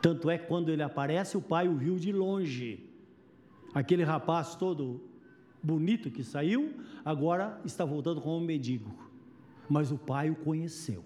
[0.00, 2.90] Tanto é que quando ele aparece, o pai o viu de longe.
[3.72, 5.00] Aquele rapaz todo
[5.62, 8.94] bonito que saiu, agora está voltando como um mendigo.
[9.68, 11.02] Mas o pai o conheceu.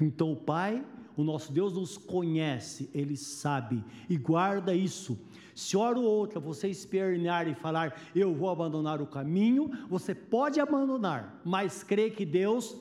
[0.00, 0.84] Então o pai,
[1.16, 5.18] o nosso Deus nos conhece, ele sabe e guarda isso.
[5.54, 10.60] Se hora ou outra você espernear e falar, eu vou abandonar o caminho, você pode
[10.60, 12.76] abandonar, mas crê que Deus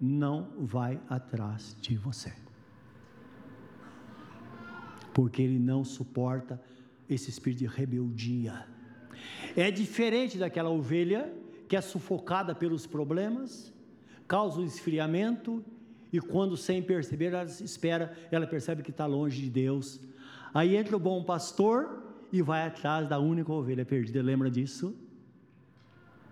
[0.00, 2.42] não vai atrás de você
[5.12, 6.60] porque ele não suporta
[7.08, 8.66] esse espírito de rebeldia.
[9.56, 11.32] É diferente daquela ovelha
[11.68, 13.72] que é sufocada pelos problemas,
[14.26, 15.64] causa o um esfriamento
[16.12, 20.00] e quando sem perceber ela espera, ela percebe que está longe de Deus.
[20.52, 24.22] Aí entra o bom pastor e vai atrás da única ovelha perdida.
[24.22, 24.94] Lembra disso?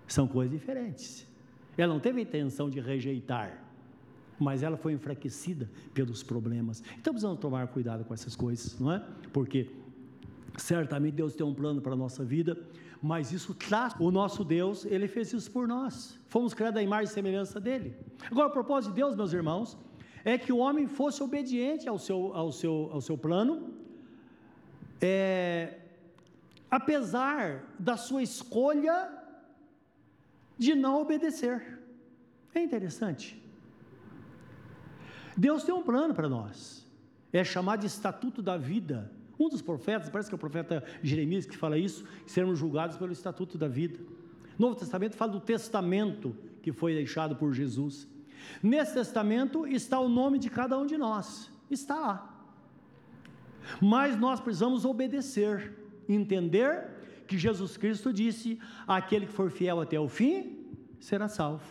[0.07, 1.27] São coisas diferentes.
[1.79, 3.71] Ela não teve a intenção de rejeitar
[4.41, 6.83] mas ela foi enfraquecida pelos problemas.
[6.99, 9.05] Então precisamos tomar cuidado com essas coisas, não é?
[9.33, 9.71] Porque
[10.57, 12.59] certamente Deus tem um plano para a nossa vida,
[13.03, 16.19] mas isso traz o nosso Deus, ele fez isso por nós.
[16.29, 17.97] Fomos criados à imagem e semelhança dele.
[18.31, 19.79] Agora, o propósito de Deus, meus irmãos,
[20.25, 23.75] é que o homem fosse obediente ao seu, ao seu, ao seu plano,
[25.01, 25.79] é,
[26.71, 29.11] apesar da sua escolha
[30.59, 31.81] de não obedecer.
[32.55, 33.43] É interessante.
[35.35, 36.87] Deus tem um plano para nós.
[37.33, 39.11] É chamado de estatuto da vida.
[39.41, 43.11] Um dos profetas, parece que é o profeta Jeremias que fala isso, seremos julgados pelo
[43.11, 43.99] estatuto da vida.
[44.59, 48.07] Novo Testamento fala do testamento que foi deixado por Jesus.
[48.63, 51.51] Nesse testamento está o nome de cada um de nós.
[51.71, 52.45] Está lá.
[53.81, 55.73] Mas nós precisamos obedecer,
[56.07, 56.89] entender
[57.27, 60.67] que Jesus Cristo disse: aquele que for fiel até o fim
[60.99, 61.65] será salvo.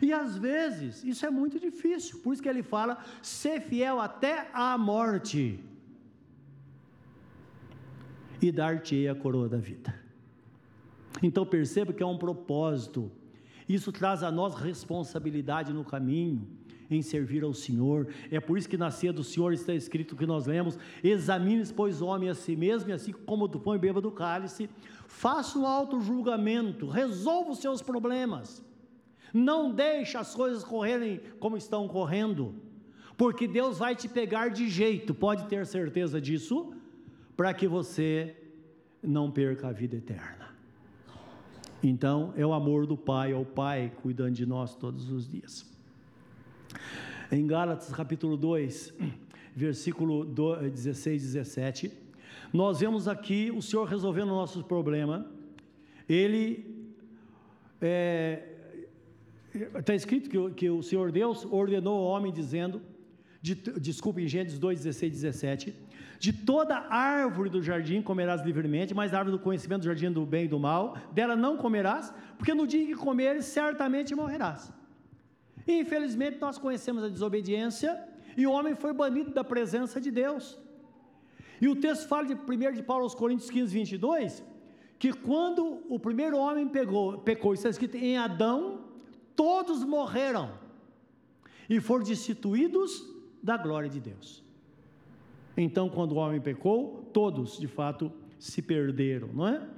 [0.00, 4.48] E às vezes isso é muito difícil, por isso que ele fala: ser fiel até
[4.52, 5.64] a morte
[8.40, 9.94] e dar-te a coroa da vida.
[11.22, 13.10] Então perceba que é um propósito.
[13.68, 16.46] Isso traz a nós responsabilidade no caminho,
[16.90, 18.08] em servir ao Senhor.
[18.30, 22.00] É por isso que na ceia do Senhor está escrito que nós lemos: examine pois,
[22.00, 24.68] homem a si mesmo, e assim como do pão e beba do cálice,
[25.06, 28.64] faça um auto-julgamento, resolva os seus problemas
[29.32, 32.54] não deixe as coisas correrem como estão correndo,
[33.16, 36.72] porque Deus vai te pegar de jeito, pode ter certeza disso,
[37.36, 38.36] para que você
[39.02, 40.50] não perca a vida eterna.
[41.82, 45.64] Então, é o amor do Pai, é o Pai cuidando de nós todos os dias.
[47.32, 48.94] Em Gálatas capítulo 2,
[49.56, 51.92] versículo 16 e 17,
[52.52, 55.26] nós vemos aqui o Senhor resolvendo o nosso problema.
[56.08, 56.80] Ele
[59.74, 62.80] Está escrito que, que, o Senhor Deus ordenou ao homem dizendo,
[63.42, 65.74] de, desculpa, em Gênesis 2, 16 17,
[66.24, 70.26] de toda árvore do jardim comerás livremente, mas a árvore do conhecimento do jardim do
[70.26, 74.70] bem e do mal, dela não comerás, porque no dia que comeres, certamente morrerás.
[75.66, 77.98] E, infelizmente, nós conhecemos a desobediência
[78.36, 80.58] e o homem foi banido da presença de Deus.
[81.58, 84.44] E o texto fala de 1 de Paulo aos Coríntios 15, 22,
[84.98, 88.84] que quando o primeiro homem pegou, pecou, está escrito em Adão,
[89.34, 90.52] todos morreram
[91.66, 93.10] e foram destituídos
[93.42, 94.49] da glória de Deus.
[95.62, 99.68] Então, quando o homem pecou, todos de fato se perderam, não é?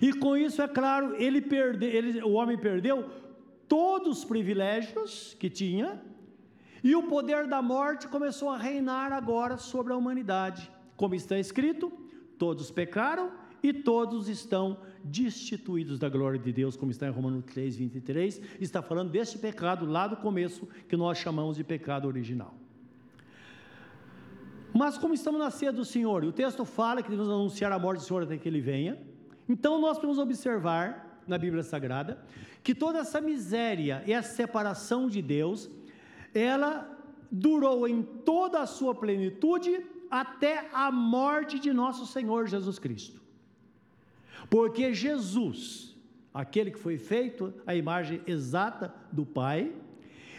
[0.00, 3.10] E com isso, é claro, ele perde, ele, o homem perdeu
[3.68, 6.00] todos os privilégios que tinha,
[6.82, 10.70] e o poder da morte começou a reinar agora sobre a humanidade.
[10.96, 11.92] Como está escrito,
[12.38, 13.30] todos pecaram
[13.62, 18.80] e todos estão destituídos da glória de Deus, como está em Romanos 3, 23, está
[18.80, 22.61] falando deste pecado lá do começo, que nós chamamos de pecado original.
[24.74, 27.78] Mas como estamos na ceia do Senhor, e o texto fala que devemos anunciar a
[27.78, 28.98] morte do Senhor até que Ele venha,
[29.48, 32.24] então nós podemos observar na Bíblia Sagrada
[32.62, 35.70] que toda essa miséria e essa separação de Deus,
[36.34, 36.88] ela
[37.30, 43.20] durou em toda a sua plenitude até a morte de nosso Senhor Jesus Cristo.
[44.50, 45.96] Porque Jesus,
[46.32, 49.72] aquele que foi feito a imagem exata do Pai,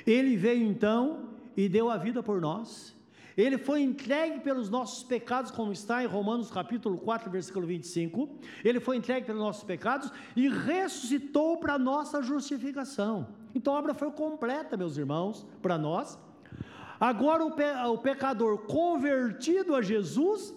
[0.06, 2.96] ele veio então e deu a vida por nós.
[3.36, 8.30] Ele foi entregue pelos nossos pecados, como está em Romanos capítulo 4, versículo 25.
[8.64, 13.28] Ele foi entregue pelos nossos pecados e ressuscitou para nossa justificação.
[13.56, 16.20] Então a obra foi completa, meus irmãos, para nós.
[17.00, 20.56] Agora o, pe o pecador convertido a Jesus,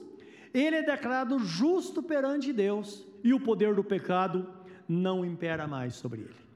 [0.53, 4.49] ele é declarado justo perante Deus e o poder do pecado
[4.89, 6.47] não impera mais sobre ele.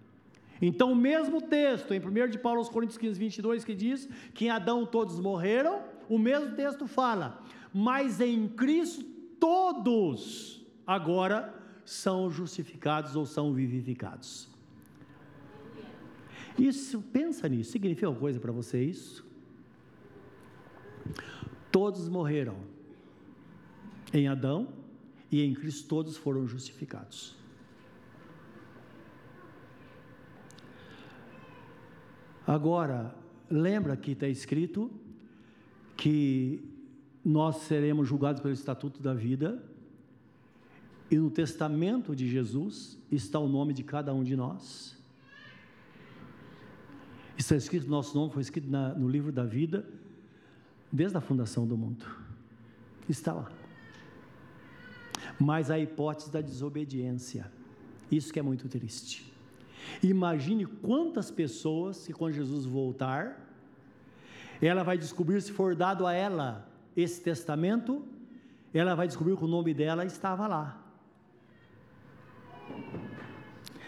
[0.63, 4.45] Então, o mesmo texto, em 1 de Paulo aos Coríntios 15, 22, que diz que
[4.45, 7.43] em Adão todos morreram, o mesmo texto fala,
[7.73, 9.03] mas em Cristo
[9.39, 14.49] todos agora são justificados ou são vivificados.
[16.59, 19.25] Isso, pensa nisso, significa alguma coisa para você isso?
[21.73, 22.57] Todos morreram
[24.13, 24.69] em Adão,
[25.31, 27.37] e em Cristo todos foram justificados.
[32.47, 33.15] Agora,
[33.49, 34.91] lembra que está escrito
[36.01, 36.61] que
[37.25, 39.63] nós seremos julgados pelo Estatuto da Vida,
[41.11, 44.97] e no testamento de Jesus está o nome de cada um de nós.
[47.37, 49.87] Está escrito, nosso nome foi escrito na, no livro da vida,
[50.91, 52.07] desde a fundação do mundo.
[53.09, 53.53] Está lá
[55.41, 57.51] mas a hipótese da desobediência.
[58.13, 59.33] Isso que é muito triste.
[60.03, 63.50] Imagine quantas pessoas que quando Jesus voltar,
[64.61, 68.05] ela vai descobrir se for dado a ela esse testamento,
[68.75, 70.81] ela vai descobrir que o nome dela estava lá.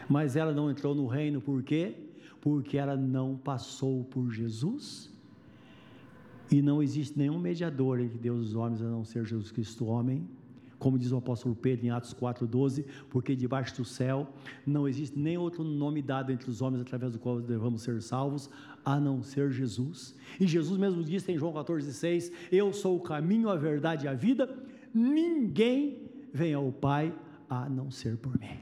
[0.08, 1.94] Mas ela não entrou no reino por quê?
[2.40, 5.10] Porque ela não passou por Jesus.
[6.50, 9.86] E não existe nenhum mediador entre Deus e os homens a não ser Jesus Cristo,
[9.86, 10.28] homem
[10.82, 14.28] como diz o apóstolo Pedro em Atos 4,12, porque debaixo do céu
[14.66, 18.50] não existe nem outro nome dado entre os homens através do qual devemos ser salvos,
[18.84, 20.16] a não ser Jesus.
[20.40, 24.12] E Jesus mesmo disse em João 14,6: Eu sou o caminho, a verdade e a
[24.12, 24.52] vida,
[24.92, 27.14] ninguém vem ao Pai
[27.48, 28.58] a não ser por mim.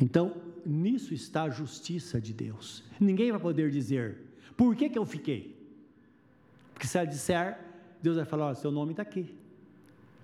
[0.00, 0.34] Então,
[0.64, 2.82] nisso está a justiça de Deus.
[2.98, 4.16] Ninguém vai poder dizer,
[4.56, 5.54] por que, que eu fiquei?
[6.72, 7.67] Porque se ela disser,
[8.02, 9.34] Deus vai falar: seu nome está aqui,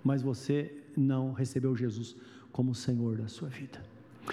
[0.02, 2.16] mas você não recebeu Jesus
[2.52, 3.82] como Senhor da sua vida.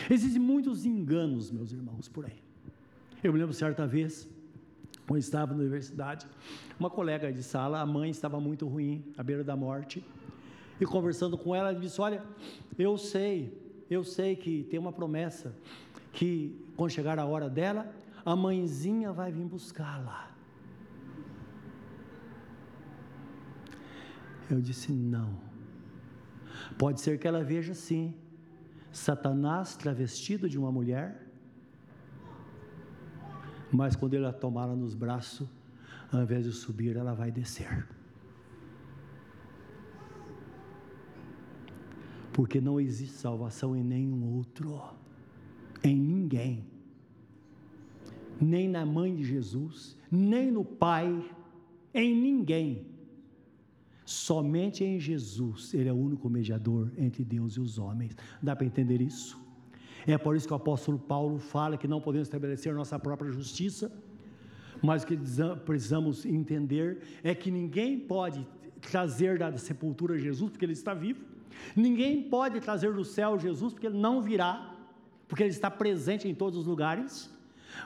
[0.09, 2.41] Existem muitos enganos, meus irmãos, por aí.
[3.23, 4.27] Eu me lembro certa vez,
[5.07, 6.25] quando estava na universidade,
[6.79, 10.03] uma colega de sala, a mãe estava muito ruim, à beira da morte,
[10.79, 12.23] e conversando com ela, ela disse: Olha,
[12.77, 13.55] eu sei,
[13.89, 15.55] eu sei que tem uma promessa,
[16.13, 17.93] que quando chegar a hora dela,
[18.25, 20.30] a mãezinha vai vir buscá-la.
[24.51, 25.39] Eu disse: não.
[26.77, 28.13] Pode ser que ela veja sim,
[28.91, 31.25] Satanás travestido de uma mulher,
[33.71, 35.47] mas quando ele a tomá-la nos braços,
[36.11, 37.87] ao invés de subir, ela vai descer.
[42.33, 44.81] Porque não existe salvação em nenhum outro,
[45.81, 46.65] em ninguém,
[48.39, 51.07] nem na mãe de Jesus, nem no Pai,
[51.93, 52.90] em ninguém.
[54.11, 58.13] Somente em Jesus Ele é o único mediador entre Deus e os homens.
[58.41, 59.39] Dá para entender isso?
[60.05, 63.89] É por isso que o apóstolo Paulo fala que não podemos estabelecer nossa própria justiça,
[64.81, 65.17] mas o que
[65.63, 68.45] precisamos entender é que ninguém pode
[68.81, 71.23] trazer da sepultura Jesus porque ele está vivo,
[71.73, 74.75] ninguém pode trazer do céu Jesus porque ele não virá,
[75.25, 77.29] porque ele está presente em todos os lugares,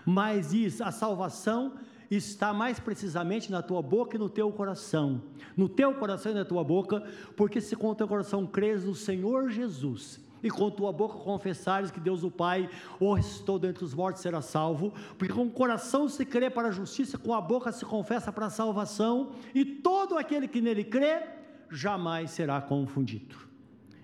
[0.03, 1.73] mas diz a salvação
[2.09, 5.21] está mais precisamente na tua boca e no teu coração.
[5.55, 7.03] No teu coração e na tua boca,
[7.35, 11.89] porque se com o teu coração crês no Senhor Jesus e com tua boca confessares
[11.89, 16.07] que Deus o Pai o ressuscitou dentre os mortos será salvo, porque com o coração
[16.07, 20.17] se crê para a justiça, com a boca se confessa para a salvação, e todo
[20.17, 21.23] aquele que nele crê
[21.71, 23.35] jamais será confundido.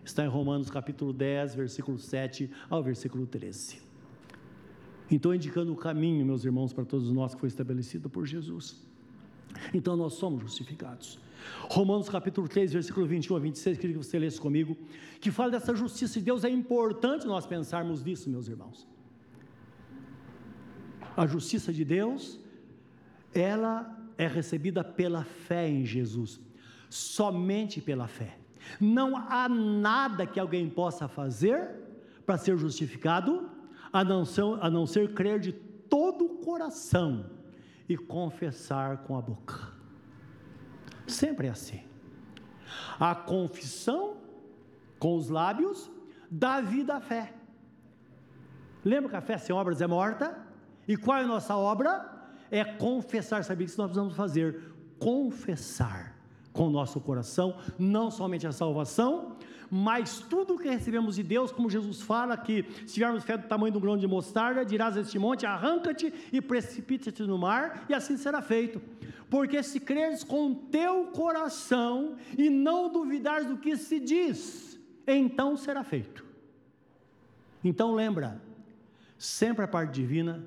[0.03, 3.90] Está em Romanos capítulo 10, versículo 7 ao versículo 13.
[5.11, 8.81] Então, indicando o caminho, meus irmãos, para todos nós que foi estabelecido por Jesus.
[9.73, 11.19] Então, nós somos justificados.
[11.69, 14.77] Romanos capítulo 3, versículo 21 a 26, queria que você lesse comigo,
[15.19, 16.45] que fala dessa justiça de Deus.
[16.45, 18.87] É importante nós pensarmos nisso, meus irmãos.
[21.17, 22.39] A justiça de Deus,
[23.33, 26.39] ela é recebida pela fé em Jesus,
[26.89, 28.37] somente pela fé.
[28.79, 31.69] Não há nada que alguém possa fazer
[32.25, 33.49] para ser justificado,
[33.91, 37.25] a não ser, a não ser crer de todo o coração
[37.87, 39.71] e confessar com a boca.
[41.07, 41.81] Sempre é assim.
[42.99, 44.17] A confissão
[44.97, 45.91] com os lábios
[46.29, 47.33] dá vida à fé.
[48.83, 50.37] Lembra que a fé sem obras é morta?
[50.87, 52.09] E qual é a nossa obra?
[52.49, 53.43] É confessar.
[53.43, 54.73] Sabia que nós precisamos fazer?
[54.97, 56.15] Confessar
[56.53, 59.37] com o nosso coração, não somente a salvação,
[59.73, 63.71] mas tudo que recebemos de Deus, como Jesus fala que se tivermos fé do tamanho
[63.71, 68.17] do grão de mostarda, dirás a este monte, arranca-te e precipita-te no mar, e assim
[68.17, 68.81] será feito.
[69.29, 75.85] Porque se creres com teu coração e não duvidares do que se diz, então será
[75.85, 76.25] feito.
[77.63, 78.41] Então lembra,
[79.17, 80.43] sempre a parte divina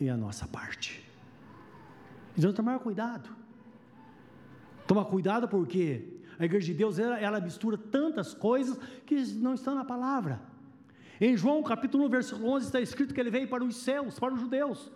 [0.00, 1.00] e a nossa parte.
[2.36, 3.30] Então tomar cuidado.
[4.84, 9.74] Toma cuidado porque a igreja de Deus ela, ela, mistura tantas coisas que não estão
[9.74, 10.40] na palavra.
[11.20, 14.34] Em João capítulo 1, versículo 11 está escrito que ele veio para os céus, para
[14.34, 14.90] os judeus.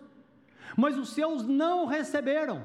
[0.77, 2.63] Mas os céus não receberam.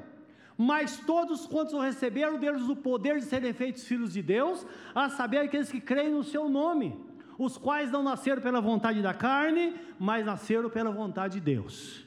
[0.58, 5.10] Mas todos quantos o receberam, deles o poder de serem feitos filhos de Deus, a
[5.10, 6.98] saber aqueles que creem no seu nome,
[7.38, 12.06] os quais não nasceram pela vontade da carne, mas nasceram pela vontade de Deus.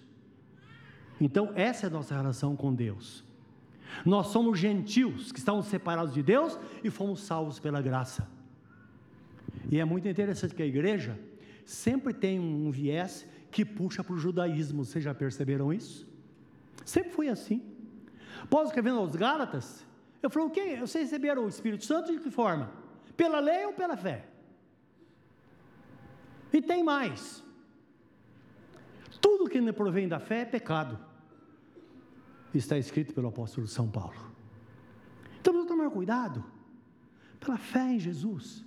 [1.21, 3.28] Então, essa é a nossa relação com Deus.
[4.05, 8.29] Nós somos gentios que estamos separados de Deus e fomos salvos pela graça.
[9.71, 11.19] E é muito interessante que a igreja
[11.65, 14.85] sempre tem um viés que puxa para o judaísmo.
[14.85, 16.07] Vocês já perceberam isso?
[16.85, 17.63] Sempre foi assim.
[18.49, 19.85] Paulo escrevendo aos Gálatas,
[20.23, 20.77] eu falei, o que?
[20.77, 22.71] Vocês receberam o Espírito Santo de que forma?
[23.17, 24.27] Pela lei ou pela fé?
[26.53, 27.45] E tem mais.
[29.21, 31.08] Tudo que não provém da fé é pecado
[32.55, 34.17] está escrito pelo apóstolo São Paulo.
[35.41, 36.45] Então vamos tomar cuidado
[37.39, 38.65] pela fé em Jesus.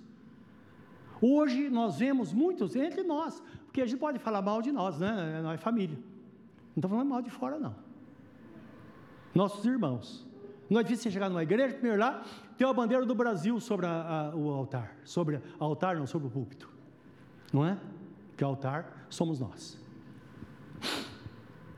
[1.20, 5.40] Hoje nós vemos muitos entre nós, porque a gente pode falar mal de nós, né?
[5.42, 5.96] Nós é família.
[5.96, 7.74] Não estou falando mal de fora, não.
[9.34, 10.26] Nossos irmãos.
[10.68, 12.24] Não é difícil você chegar numa igreja, primeiro lá,
[12.56, 14.96] tem a bandeira do Brasil sobre a, a, o altar.
[15.04, 16.68] Sobre o altar, não, sobre o púlpito.
[17.52, 17.78] Não é?
[18.36, 19.78] Que altar somos nós.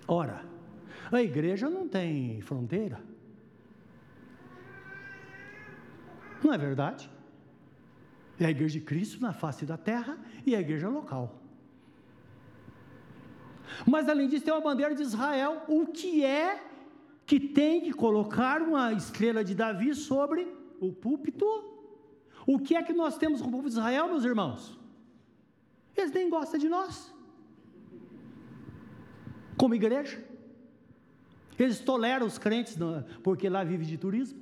[0.07, 0.45] Ora,
[1.17, 3.01] a igreja não tem fronteira.
[6.43, 7.11] Não é verdade?
[8.39, 11.41] É a igreja de Cristo na face da terra e a igreja local.
[13.87, 15.63] Mas além disso, tem uma bandeira de Israel.
[15.69, 16.63] O que é
[17.25, 20.47] que tem que colocar uma estrela de Davi sobre
[20.81, 21.47] o púlpito?
[22.47, 24.79] O que é que nós temos com o povo de Israel, meus irmãos?
[25.97, 27.15] Eles nem gostam de nós,
[29.57, 30.34] como igreja.
[31.59, 32.77] Eles toleram os crentes
[33.23, 34.39] porque lá vive de turismo.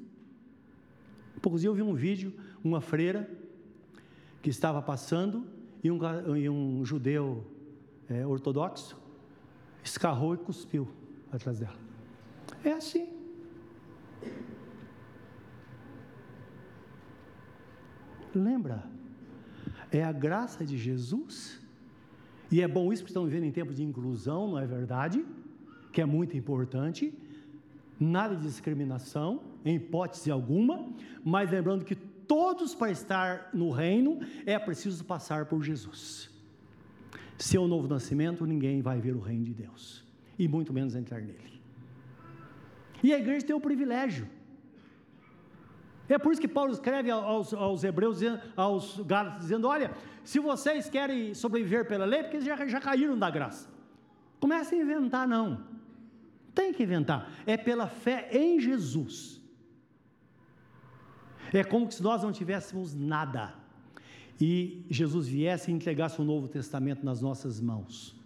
[1.50, 2.32] Dias eu vi um vídeo,
[2.62, 3.28] uma freira
[4.40, 5.46] que estava passando
[5.82, 7.44] e um, e um judeu
[8.08, 8.96] é, ortodoxo
[9.82, 10.88] escarrou e cuspiu
[11.32, 11.76] atrás dela.
[12.64, 13.08] É assim.
[18.34, 18.84] Lembra?
[19.90, 21.60] É a graça de Jesus.
[22.50, 25.24] E é bom isso porque estamos vivendo em tempos de inclusão, não é verdade?
[25.92, 27.14] Que é muito importante,
[28.00, 30.88] nada de discriminação, em hipótese alguma,
[31.22, 36.30] mas lembrando que todos para estar no reino é preciso passar por Jesus.
[37.38, 40.04] Se é um novo nascimento, ninguém vai ver o reino de Deus,
[40.38, 41.60] e muito menos entrar nele.
[43.02, 44.28] E a igreja tem o privilégio.
[46.08, 48.20] É por isso que Paulo escreve aos, aos hebreus,
[48.56, 49.92] aos gálatas, dizendo: Olha,
[50.24, 53.68] se vocês querem sobreviver pela lei, porque já, já caíram da graça.
[54.38, 55.64] Comecem a inventar, não.
[56.54, 57.30] Tem que inventar.
[57.46, 59.40] É pela fé em Jesus.
[61.52, 63.54] É como se nós não tivéssemos nada
[64.40, 68.16] e Jesus viesse e entregasse o Novo Testamento nas nossas mãos.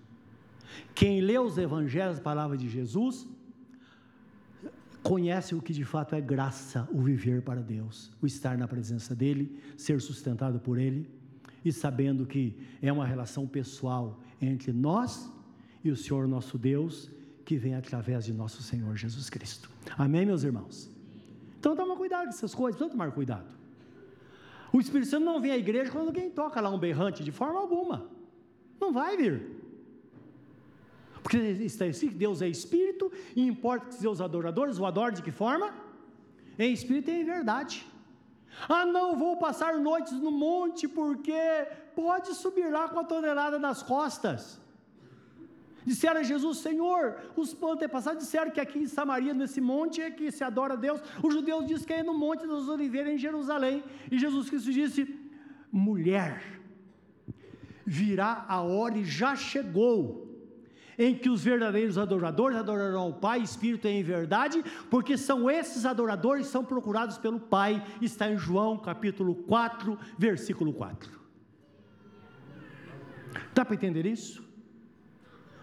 [0.95, 3.27] Quem lê os evangelhos, a palavra de Jesus,
[5.03, 9.15] conhece o que de fato é graça, o viver para Deus, o estar na presença
[9.15, 11.09] dEle, ser sustentado por Ele
[11.65, 15.31] e sabendo que é uma relação pessoal entre nós
[15.85, 17.11] e o Senhor nosso Deus
[17.47, 19.71] que vem através de nosso Senhor Jesus Cristo.
[19.97, 20.91] Amém, meus irmãos?
[21.59, 23.47] Então toma cuidado com essas coisas, precisa tomar cuidado.
[24.73, 27.61] O Espírito Santo não vem à igreja quando alguém toca lá um berrante, de forma
[27.61, 28.11] alguma.
[28.81, 29.37] Não vai vir.
[31.23, 35.23] Porque está escrito que Deus é Espírito, e importa que seus adoradores o adorem de
[35.23, 35.73] que forma?
[36.59, 37.87] Em Espírito e em verdade.
[38.69, 41.33] Ah, não vou passar noites no monte, porque
[41.95, 44.61] pode subir lá com a tonelada nas costas.
[45.87, 50.33] Disseram a Jesus, Senhor, os antepassados disseram que aqui em Samaria, nesse monte, é que
[50.33, 51.01] se adora a Deus.
[51.23, 53.85] Os judeus dizem que é no Monte das Oliveiras, em Jerusalém.
[54.11, 55.09] E Jesus Cristo disse:
[55.71, 56.43] mulher,
[57.85, 60.27] virá a hora e já chegou
[60.99, 65.85] em que os verdadeiros adoradores adorarão ao Pai, Espírito e em verdade, porque são esses
[65.85, 71.21] adoradores que são procurados pelo Pai, está em João capítulo 4, versículo 4.
[73.55, 74.46] Dá para entender isso?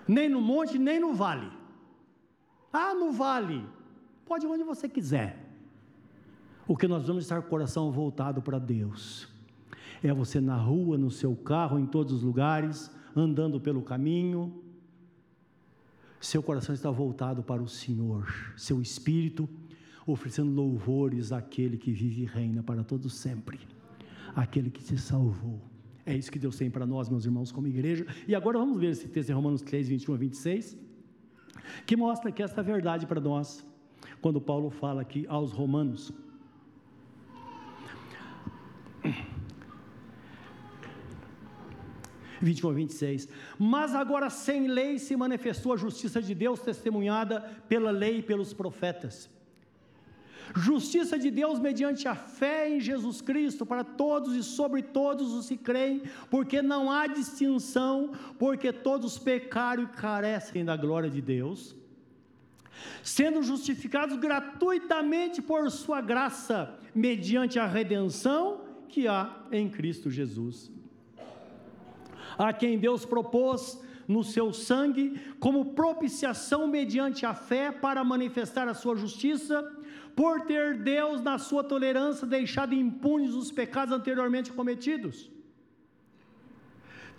[0.07, 1.51] Nem no monte, nem no vale.
[2.71, 3.65] Ah, no vale.
[4.25, 5.39] Pode ir onde você quiser.
[6.67, 9.27] O que nós vamos estar com o coração voltado para Deus.
[10.01, 14.61] É você na rua, no seu carro, em todos os lugares, andando pelo caminho,
[16.19, 19.47] seu coração está voltado para o Senhor, seu espírito
[20.05, 23.59] oferecendo louvores àquele que vive e reina para todos sempre,
[24.35, 25.61] aquele que te salvou.
[26.05, 28.05] É isso que Deus tem para nós, meus irmãos, como igreja.
[28.27, 30.77] E agora vamos ver esse texto em Romanos 3, 21 a 26,
[31.85, 33.65] que mostra que esta verdade para nós,
[34.21, 36.11] quando Paulo fala aqui aos romanos.
[42.41, 43.29] 21 a 26.
[43.57, 47.39] Mas agora sem lei se manifestou a justiça de Deus, testemunhada
[47.69, 49.29] pela lei e pelos profetas.
[50.55, 55.47] Justiça de Deus mediante a fé em Jesus Cristo para todos e sobre todos os
[55.47, 61.75] que creem, porque não há distinção, porque todos pecaram e carecem da glória de Deus,
[63.01, 70.71] sendo justificados gratuitamente por Sua graça, mediante a redenção que há em Cristo Jesus.
[72.37, 78.73] A quem Deus propôs no seu sangue, como propiciação mediante a fé para manifestar a
[78.73, 79.63] sua justiça,
[80.15, 85.31] por ter Deus, na sua tolerância, deixado impunes os pecados anteriormente cometidos.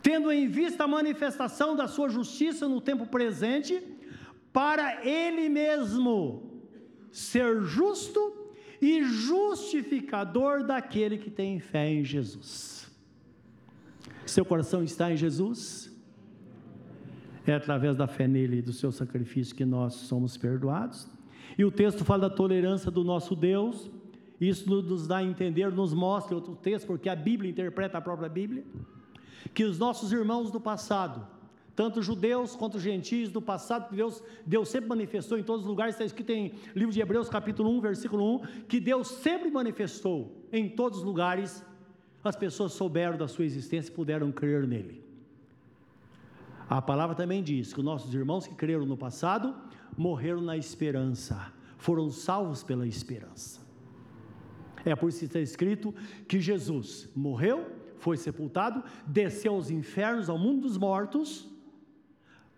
[0.02, 3.82] Tendo em vista a manifestação da sua justiça no tempo presente,
[4.52, 6.62] para Ele mesmo
[7.10, 12.88] ser justo e justificador daquele que tem fé em Jesus.
[14.26, 15.93] Seu coração está em Jesus?
[17.46, 21.08] É através da fé nele e do seu sacrifício que nós somos perdoados.
[21.58, 23.90] E o texto fala da tolerância do nosso Deus.
[24.40, 28.28] Isso nos dá a entender, nos mostra outro texto, porque a Bíblia interpreta a própria
[28.28, 28.64] Bíblia,
[29.52, 31.26] que os nossos irmãos do passado,
[31.76, 35.94] tanto judeus quanto gentios do passado, que Deus, Deus sempre manifestou em todos os lugares,
[35.94, 40.68] está escrito em livro de Hebreus, capítulo 1, versículo 1, que Deus sempre manifestou em
[40.68, 41.64] todos os lugares
[42.24, 45.03] as pessoas souberam da sua existência e puderam crer nele.
[46.74, 49.54] A palavra também diz que os nossos irmãos que creram no passado
[49.96, 53.60] morreram na esperança, foram salvos pela esperança.
[54.84, 55.94] É por isso que está escrito
[56.26, 61.48] que Jesus morreu, foi sepultado, desceu aos infernos, ao mundo dos mortos,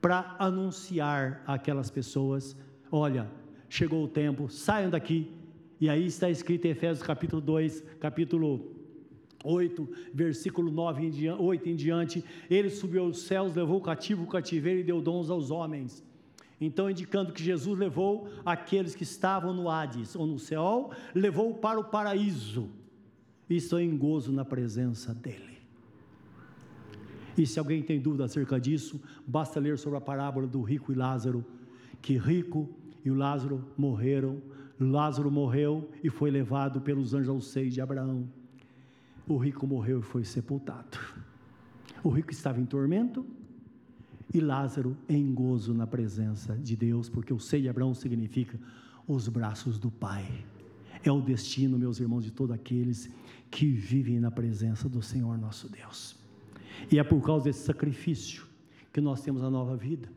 [0.00, 2.56] para anunciar àquelas pessoas:
[2.90, 3.30] olha,
[3.68, 5.30] chegou o tempo, saiam daqui.
[5.78, 8.75] E aí está escrito em Efésios capítulo 2, capítulo
[9.46, 14.24] 8, versículo 9 em diante, 8 em diante, ele subiu aos céus, levou o cativo
[14.24, 16.04] o cativeiro e deu dons aos homens.
[16.60, 21.78] Então, indicando que Jesus levou aqueles que estavam no Hades ou no céu, levou para
[21.78, 22.70] o paraíso,
[23.48, 25.56] e estão em gozo na presença dEle.
[27.38, 30.94] E se alguém tem dúvida acerca disso, basta ler sobre a parábola do rico e
[30.94, 31.44] Lázaro,
[32.00, 32.68] que rico
[33.04, 34.42] e o Lázaro morreram,
[34.80, 38.28] Lázaro morreu e foi levado pelos anjos ao seio de Abraão
[39.28, 40.98] o rico morreu e foi sepultado.
[42.02, 43.26] O rico estava em tormento
[44.32, 48.58] e Lázaro em gozo na presença de Deus, porque o seio de Abraão significa
[49.06, 50.44] os braços do Pai.
[51.02, 53.10] É o destino, meus irmãos, de todos aqueles
[53.50, 56.16] que vivem na presença do Senhor nosso Deus.
[56.90, 58.44] E é por causa desse sacrifício
[58.92, 60.08] que nós temos a nova vida.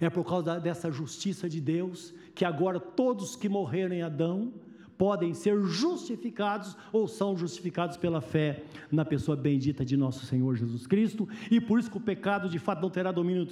[0.00, 4.52] É por causa dessa justiça de Deus que agora todos que morreram em Adão
[4.98, 10.86] podem ser justificados ou são justificados pela fé na pessoa bendita de nosso Senhor Jesus
[10.86, 13.46] Cristo, e por isso que o pecado de fato não terá domínio,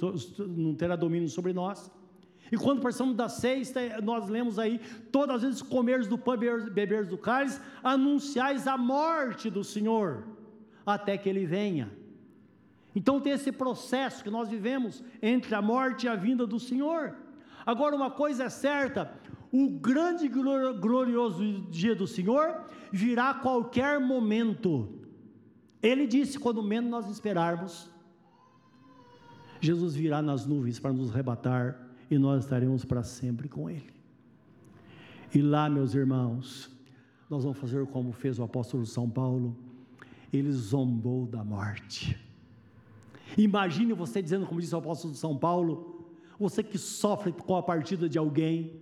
[0.47, 1.89] não terá domínio sobre nós.
[2.51, 4.79] E quando passamos da sexta, nós lemos aí,
[5.11, 10.23] todas as vezes comeres do pão e beberes do cálice, anunciais a morte do Senhor,
[10.85, 11.91] até que Ele venha.
[12.95, 17.15] Então tem esse processo que nós vivemos entre a morte e a vinda do Senhor.
[17.65, 19.13] Agora, uma coisa é certa:
[19.51, 24.89] o grande glorioso dia do Senhor virá a qualquer momento.
[25.81, 27.89] Ele disse: quando menos nós esperarmos,
[29.61, 33.93] Jesus virá nas nuvens para nos arrebatar e nós estaremos para sempre com Ele.
[35.33, 36.69] E lá, meus irmãos,
[37.29, 39.55] nós vamos fazer como fez o apóstolo São Paulo,
[40.31, 42.17] ele zombou da morte.
[43.37, 46.05] Imagine você dizendo, como disse o apóstolo São Paulo,
[46.39, 48.81] você que sofre com a partida de alguém,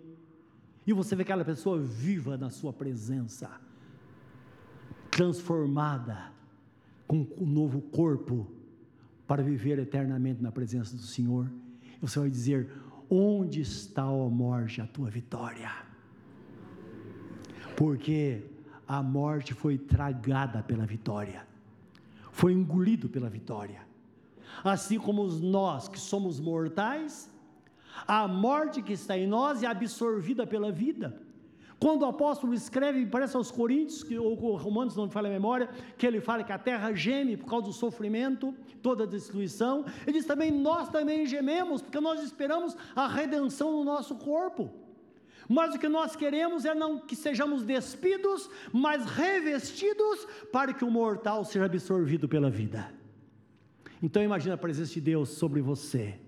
[0.85, 3.49] e você vê aquela pessoa viva na sua presença,
[5.09, 6.31] transformada,
[7.07, 8.47] com um novo corpo,
[9.27, 11.51] para viver eternamente na presença do Senhor.
[12.01, 12.69] Você vai dizer:
[13.09, 15.71] Onde está, ó morte, a tua vitória?
[17.75, 18.43] Porque
[18.87, 21.45] a morte foi tragada pela vitória,
[22.31, 23.81] foi engolido pela vitória.
[24.63, 27.29] Assim como nós que somos mortais,
[28.07, 31.21] a morte que está em nós é absorvida pela vida.
[31.79, 35.69] Quando o apóstolo escreve, parece aos Coríntios, que, ou Romanos, não me falha a memória,
[35.97, 40.17] que ele fala que a terra geme por causa do sofrimento, toda a destruição, ele
[40.17, 44.71] diz também: nós também gememos, porque nós esperamos a redenção no nosso corpo.
[45.47, 50.89] Mas o que nós queremos é não que sejamos despidos, mas revestidos para que o
[50.89, 52.91] mortal seja absorvido pela vida.
[54.01, 56.19] Então imagine a presença de Deus sobre você.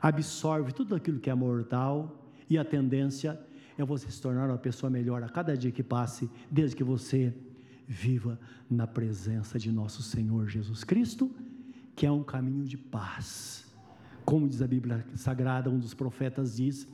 [0.00, 3.40] Absorve tudo aquilo que é mortal e a tendência
[3.78, 7.34] é você se tornar uma pessoa melhor a cada dia que passe, desde que você
[7.86, 8.38] viva
[8.70, 11.30] na presença de nosso Senhor Jesus Cristo,
[11.94, 13.66] que é um caminho de paz.
[14.24, 16.88] Como diz a Bíblia Sagrada, um dos profetas diz: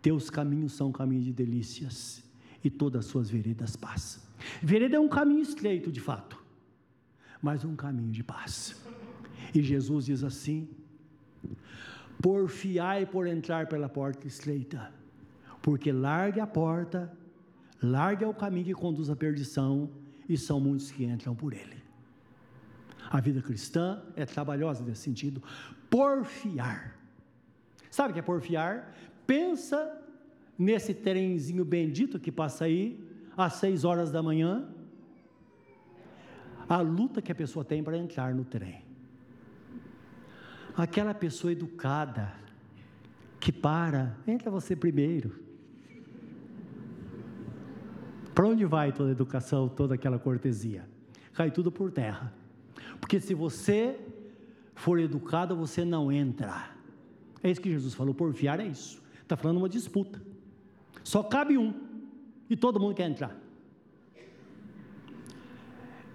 [0.00, 2.22] Teus caminhos são caminhos de delícias
[2.62, 4.26] e todas as suas veredas paz.
[4.62, 6.42] Vereda é um caminho estreito, de fato,
[7.42, 8.80] mas um caminho de paz.
[9.54, 10.68] E Jesus diz assim:
[12.22, 14.98] Porfiai por entrar pela porta estreita
[15.68, 17.12] porque larga a porta,
[17.82, 19.90] larga o caminho que conduz à perdição,
[20.26, 21.76] e são muitos que entram por ele.
[23.10, 25.42] A vida cristã é trabalhosa nesse sentido.
[25.90, 26.96] Porfiar.
[27.90, 28.94] Sabe o que é porfiar?
[29.26, 30.00] Pensa
[30.58, 32.98] nesse trenzinho bendito que passa aí,
[33.36, 34.68] às seis horas da manhã,
[36.66, 38.87] a luta que a pessoa tem para entrar no trem.
[40.78, 42.32] Aquela pessoa educada,
[43.40, 45.42] que para, entra você primeiro.
[48.32, 50.88] Para onde vai toda a educação, toda aquela cortesia?
[51.32, 52.32] Cai tudo por terra.
[53.00, 53.98] Porque se você
[54.76, 56.70] for educado, você não entra.
[57.42, 59.02] É isso que Jesus falou, porfiar é isso.
[59.20, 60.22] Está falando uma disputa.
[61.02, 61.74] Só cabe um.
[62.48, 63.36] E todo mundo quer entrar.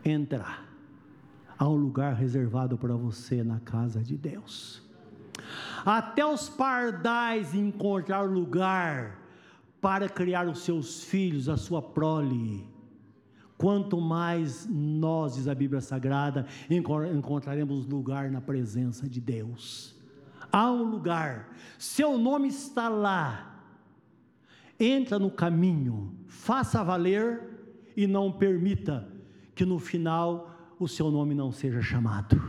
[0.06, 0.73] Entrar.
[1.64, 4.84] Há um lugar reservado para você na casa de Deus.
[5.86, 9.22] Até os pardais encontrar lugar
[9.80, 12.68] para criar os seus filhos, a sua prole.
[13.58, 19.96] Quanto mais nós, diz a Bíblia Sagrada, encontraremos lugar na presença de Deus.
[20.52, 23.64] Há um lugar, seu nome está lá.
[24.78, 27.42] Entra no caminho, faça valer
[27.96, 29.08] e não permita
[29.56, 30.53] que no final
[30.84, 32.42] o seu nome não seja chamado.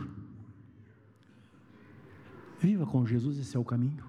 [2.59, 4.05] Viva com Jesus, esse é o caminho.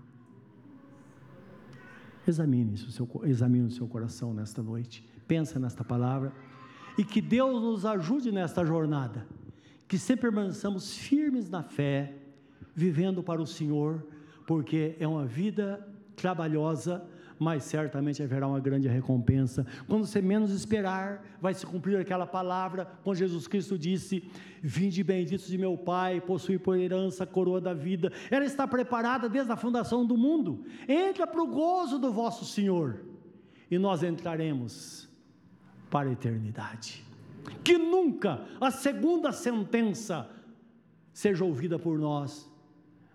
[2.27, 5.07] Examine o seu, examine o seu coração nesta noite.
[5.27, 6.33] Pensa nesta palavra.
[6.97, 9.27] E que Deus nos ajude nesta jornada.
[9.87, 12.15] Que sempre permaneçamos firmes na fé,
[12.73, 14.05] vivendo para o Senhor,
[14.47, 17.05] porque é uma vida trabalhosa,
[17.37, 19.65] mas certamente haverá uma grande recompensa.
[19.87, 24.23] Quando você menos esperar, vai se cumprir aquela palavra, quando Jesus Cristo disse:
[24.61, 28.11] Vinde benditos de meu Pai, possui por herança a coroa da vida.
[28.31, 30.63] Ela está preparada desde a fundação do mundo.
[30.87, 33.01] Entra para o gozo do vosso Senhor,
[33.69, 35.09] e nós entraremos
[35.89, 37.03] para a eternidade.
[37.63, 40.29] Que nunca a segunda sentença
[41.13, 42.49] seja ouvida por nós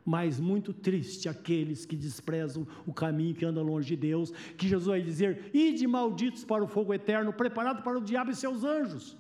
[0.05, 4.86] mas muito triste aqueles que desprezam o caminho, que andam longe de Deus, que Jesus
[4.86, 9.16] vai dizer: ide malditos para o fogo eterno, preparado para o diabo e seus anjos.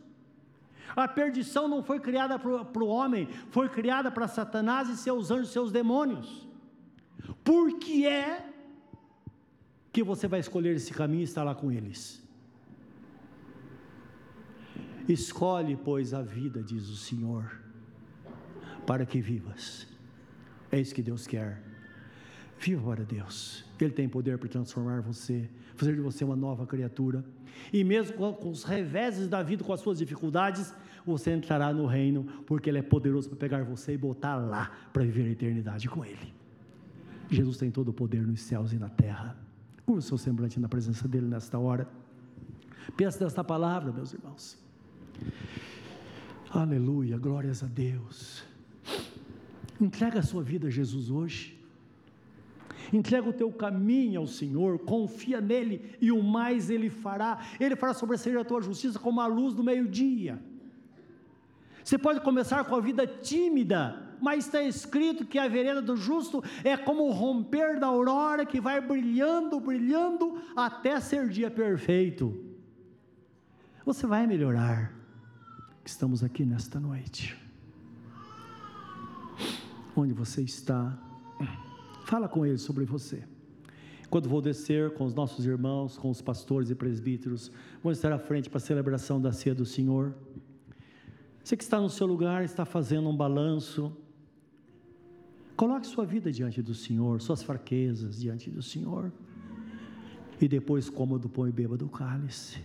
[0.96, 5.50] A perdição não foi criada para o homem, foi criada para Satanás e seus anjos,
[5.50, 6.48] seus demônios.
[7.44, 8.46] Por que é
[9.92, 12.20] que você vai escolher esse caminho e estar lá com eles?
[15.08, 17.60] Escolhe, pois, a vida, diz o Senhor,
[18.86, 19.89] para que vivas.
[20.70, 21.60] É isso que Deus quer.
[22.58, 23.64] Viva para Deus.
[23.80, 27.24] Ele tem poder para transformar você, fazer de você uma nova criatura.
[27.72, 32.24] E mesmo com os reveses da vida, com as suas dificuldades, você entrará no reino,
[32.46, 36.04] porque Ele é poderoso para pegar você e botar lá para viver a eternidade com
[36.04, 36.34] Ele.
[37.30, 39.36] Jesus tem todo o poder nos céus e na terra.
[39.86, 41.88] Curva o seu semblante na presença dEle nesta hora.
[42.96, 44.58] Pensa nesta palavra, meus irmãos.
[46.52, 48.49] Aleluia, glórias a Deus.
[49.80, 51.58] Entrega a sua vida a Jesus hoje.
[52.92, 57.38] Entrega o teu caminho ao Senhor, confia nele e o mais ele fará.
[57.58, 60.42] Ele fará sobressair a tua justiça como a luz do meio-dia.
[61.84, 66.42] Você pode começar com a vida tímida, mas está escrito que a vereda do justo
[66.62, 72.44] é como o romper da aurora que vai brilhando, brilhando até ser dia perfeito.
[73.84, 75.00] Você vai melhorar
[75.90, 77.36] estamos aqui nesta noite.
[80.00, 80.98] Onde você está?
[82.06, 83.22] Fala com ele sobre você.
[84.08, 88.18] Quando vou descer com os nossos irmãos, com os pastores e presbíteros, vamos estar à
[88.18, 90.14] frente para a celebração da ceia do Senhor.
[91.44, 93.94] Você que está no seu lugar, está fazendo um balanço.
[95.54, 99.12] Coloque sua vida diante do Senhor, suas fraquezas diante do Senhor.
[100.40, 102.58] E depois coma do pão e beba do cálice.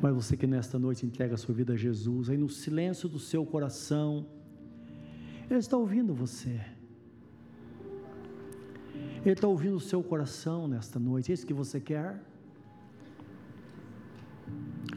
[0.00, 3.18] Mas você que nesta noite entrega a sua vida a Jesus, aí no silêncio do
[3.18, 4.26] seu coração,
[5.48, 6.60] Ele está ouvindo você.
[9.24, 11.32] Ele está ouvindo o seu coração nesta noite.
[11.32, 12.22] É isso que você quer?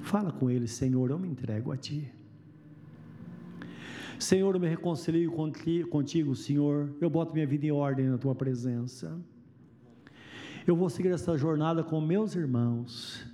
[0.01, 2.11] Fala com Ele, Senhor, eu me entrego a Ti.
[4.19, 5.31] Senhor, eu me reconcilio
[5.89, 6.93] contigo, Senhor.
[6.99, 9.17] Eu boto minha vida em ordem na Tua presença.
[10.67, 13.28] Eu vou seguir essa jornada com meus irmãos.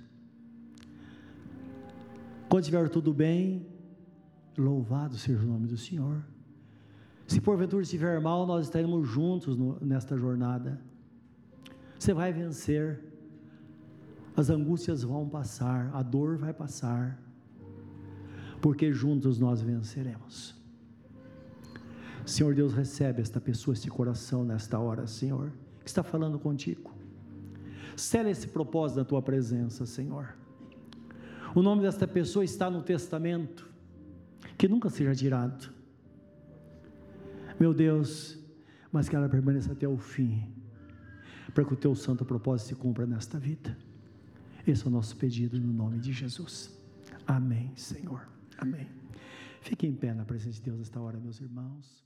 [2.48, 3.66] Quando estiver tudo bem,
[4.56, 6.24] louvado seja o nome do Senhor.
[7.26, 10.80] Se porventura estiver mal, nós estaremos juntos no, nesta jornada.
[11.98, 13.02] Você vai vencer,
[14.36, 17.20] as angústias vão passar, a dor vai passar,
[18.60, 20.54] porque juntos nós venceremos.
[22.24, 26.92] Senhor Deus, recebe esta pessoa, este coração nesta hora, Senhor, que está falando contigo.
[27.96, 30.36] Sela esse propósito na tua presença, Senhor.
[31.56, 33.66] O nome desta pessoa está no testamento,
[34.58, 35.72] que nunca seja tirado.
[37.58, 38.38] Meu Deus,
[38.92, 40.52] mas que ela permaneça até o fim,
[41.54, 43.74] para que o teu santo propósito se cumpra nesta vida.
[44.66, 46.78] Esse é o nosso pedido no nome de Jesus.
[47.26, 48.28] Amém, Senhor.
[48.58, 48.86] Amém.
[49.62, 52.05] Fique em pé na presença de Deus esta hora, meus irmãos.